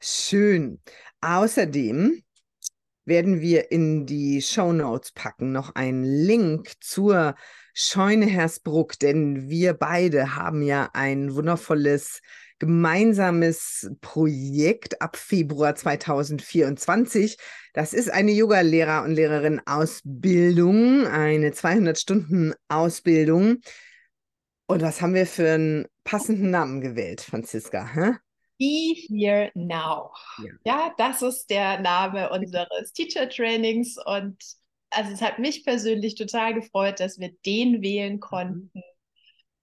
[0.00, 0.80] schön.
[1.20, 2.22] Außerdem
[3.04, 7.36] werden wir in die Show Notes packen noch einen Link zur
[7.72, 12.20] Scheune Hersbruck, denn wir beide haben ja ein wundervolles
[12.58, 17.36] gemeinsames Projekt ab Februar 2024.
[17.74, 23.58] Das ist eine Yoga-Lehrer- und Lehrerin-Ausbildung, eine 200-Stunden-Ausbildung.
[24.66, 27.94] Und was haben wir für einen passenden Namen gewählt, Franziska?
[27.94, 28.14] Hä?
[28.58, 30.12] Be Here Now.
[30.38, 30.50] Ja.
[30.64, 34.36] ja, das ist der Name unseres Teacher Trainings und
[34.90, 38.20] also es hat mich persönlich total gefreut, dass wir den wählen mhm.
[38.20, 38.82] konnten,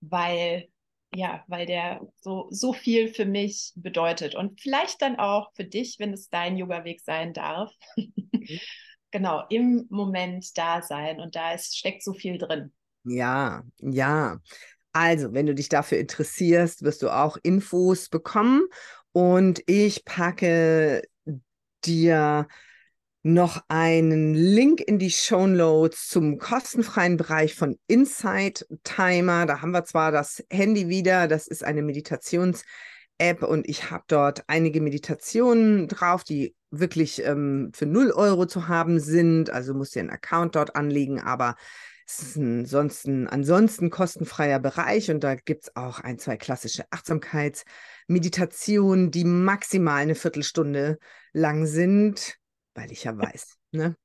[0.01, 0.67] weil
[1.15, 5.97] ja, weil der so so viel für mich bedeutet und vielleicht dann auch für dich,
[5.99, 7.71] wenn es dein Yoga-Weg sein darf.
[7.95, 8.13] Mhm.
[9.11, 12.73] genau, im Moment da sein und da ist, steckt so viel drin.
[13.05, 14.39] Ja, ja.
[14.93, 18.67] Also, wenn du dich dafür interessierst, wirst du auch Infos bekommen
[19.11, 21.01] und ich packe
[21.83, 22.47] dir
[23.23, 29.45] noch einen Link in die Show Notes zum kostenfreien Bereich von Insight Timer.
[29.45, 34.43] Da haben wir zwar das Handy wieder, das ist eine Meditations-App und ich habe dort
[34.47, 39.49] einige Meditationen drauf, die wirklich ähm, für 0 Euro zu haben sind.
[39.49, 41.55] Also musst du einen Account dort anlegen, aber
[42.05, 49.09] es ist ansonsten, ansonsten kostenfreier Bereich und da gibt es auch ein, zwei klassische Achtsamkeitsmeditationen,
[49.11, 50.99] die maximal eine Viertelstunde
[51.31, 52.37] lang sind,
[52.73, 53.95] weil ich ja weiß, ne?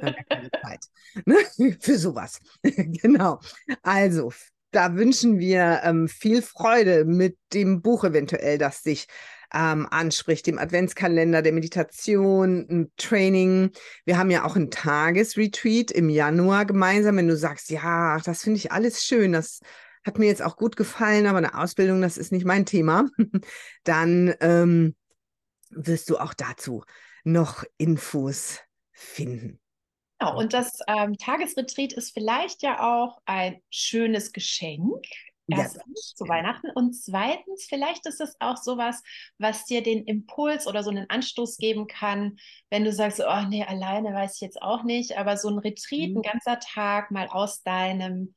[0.00, 0.86] keine Zeit
[1.26, 1.36] ne?
[1.80, 2.40] für sowas.
[2.62, 3.40] genau.
[3.82, 4.32] Also,
[4.70, 9.06] da wünschen wir ähm, viel Freude mit dem Buch eventuell, das dich
[9.54, 13.70] ähm, anspricht, dem Adventskalender, der Meditation, ein Training.
[14.04, 17.16] Wir haben ja auch ein Tagesretreat im Januar gemeinsam.
[17.16, 19.60] Wenn du sagst, ja, das finde ich alles schön, das
[20.04, 23.06] hat mir jetzt auch gut gefallen, aber eine Ausbildung, das ist nicht mein Thema,
[23.84, 24.96] dann ähm,
[25.70, 26.84] wirst du auch dazu
[27.24, 28.60] noch Infos
[28.92, 29.60] finden.
[30.18, 35.04] Genau, und das ähm, Tagesretreat ist vielleicht ja auch ein schönes Geschenk
[35.58, 39.02] Erstens ja, zu Weihnachten und zweitens, vielleicht ist es auch sowas,
[39.38, 42.36] was dir den Impuls oder so einen Anstoß geben kann,
[42.70, 46.10] wenn du sagst, oh nee, alleine weiß ich jetzt auch nicht, aber so ein Retreat,
[46.10, 46.18] mhm.
[46.18, 48.34] ein ganzer Tag mal aus deinem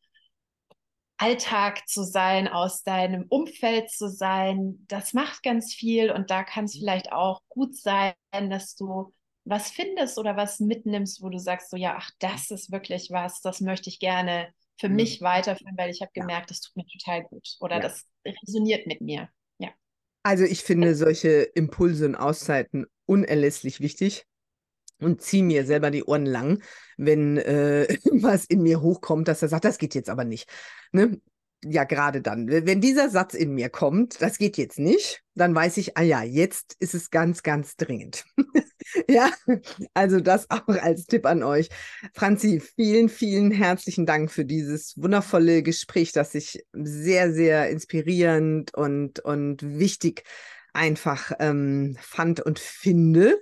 [1.18, 6.66] Alltag zu sein, aus deinem Umfeld zu sein, das macht ganz viel und da kann
[6.66, 6.80] es mhm.
[6.80, 9.13] vielleicht auch gut sein, dass du
[9.45, 13.41] was findest oder was mitnimmst, wo du sagst, so ja, ach, das ist wirklich was,
[13.41, 14.95] das möchte ich gerne für mhm.
[14.95, 17.82] mich weiterführen, weil ich habe gemerkt, das tut mir total gut oder ja.
[17.82, 19.30] das resoniert mit mir.
[19.57, 19.69] Ja.
[20.23, 24.26] Also ich finde solche Impulse und Auszeiten unerlässlich wichtig
[24.99, 26.63] und ziehe mir selber die Ohren lang,
[26.97, 30.49] wenn äh, was in mir hochkommt, dass er sagt, das geht jetzt aber nicht.
[30.91, 31.19] Ne?
[31.67, 35.78] ja, gerade dann, wenn dieser Satz in mir kommt, das geht jetzt nicht, dann weiß
[35.78, 38.26] ich, ah ja, jetzt ist es ganz, ganz dringend.
[39.09, 39.31] ja,
[39.93, 41.69] also das auch als Tipp an euch.
[42.13, 49.19] Franzi, vielen, vielen herzlichen Dank für dieses wundervolle Gespräch, das ich sehr, sehr inspirierend und,
[49.19, 50.23] und wichtig
[50.73, 53.41] einfach ähm, fand und finde.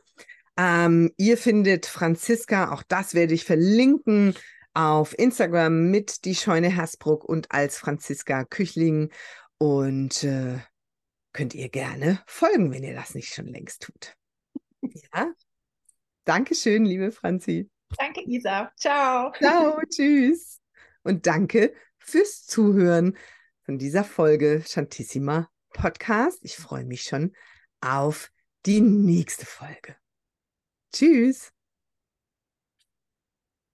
[0.57, 4.35] Ähm, ihr findet Franziska, auch das werde ich verlinken,
[4.73, 9.11] auf Instagram mit die Scheune Hersbruck und als Franziska Küchling.
[9.57, 10.59] Und äh,
[11.31, 14.15] könnt ihr gerne folgen, wenn ihr das nicht schon längst tut.
[15.13, 15.31] Ja.
[16.25, 17.69] Dankeschön, liebe Franzi.
[17.97, 18.71] Danke, Isa.
[18.75, 19.31] Ciao.
[19.33, 20.59] Ciao, tschüss.
[21.03, 23.17] Und danke fürs Zuhören
[23.63, 26.39] von dieser Folge Shantissima Podcast.
[26.43, 27.35] Ich freue mich schon
[27.81, 28.31] auf
[28.65, 29.95] die nächste Folge.
[30.93, 31.52] Tschüss.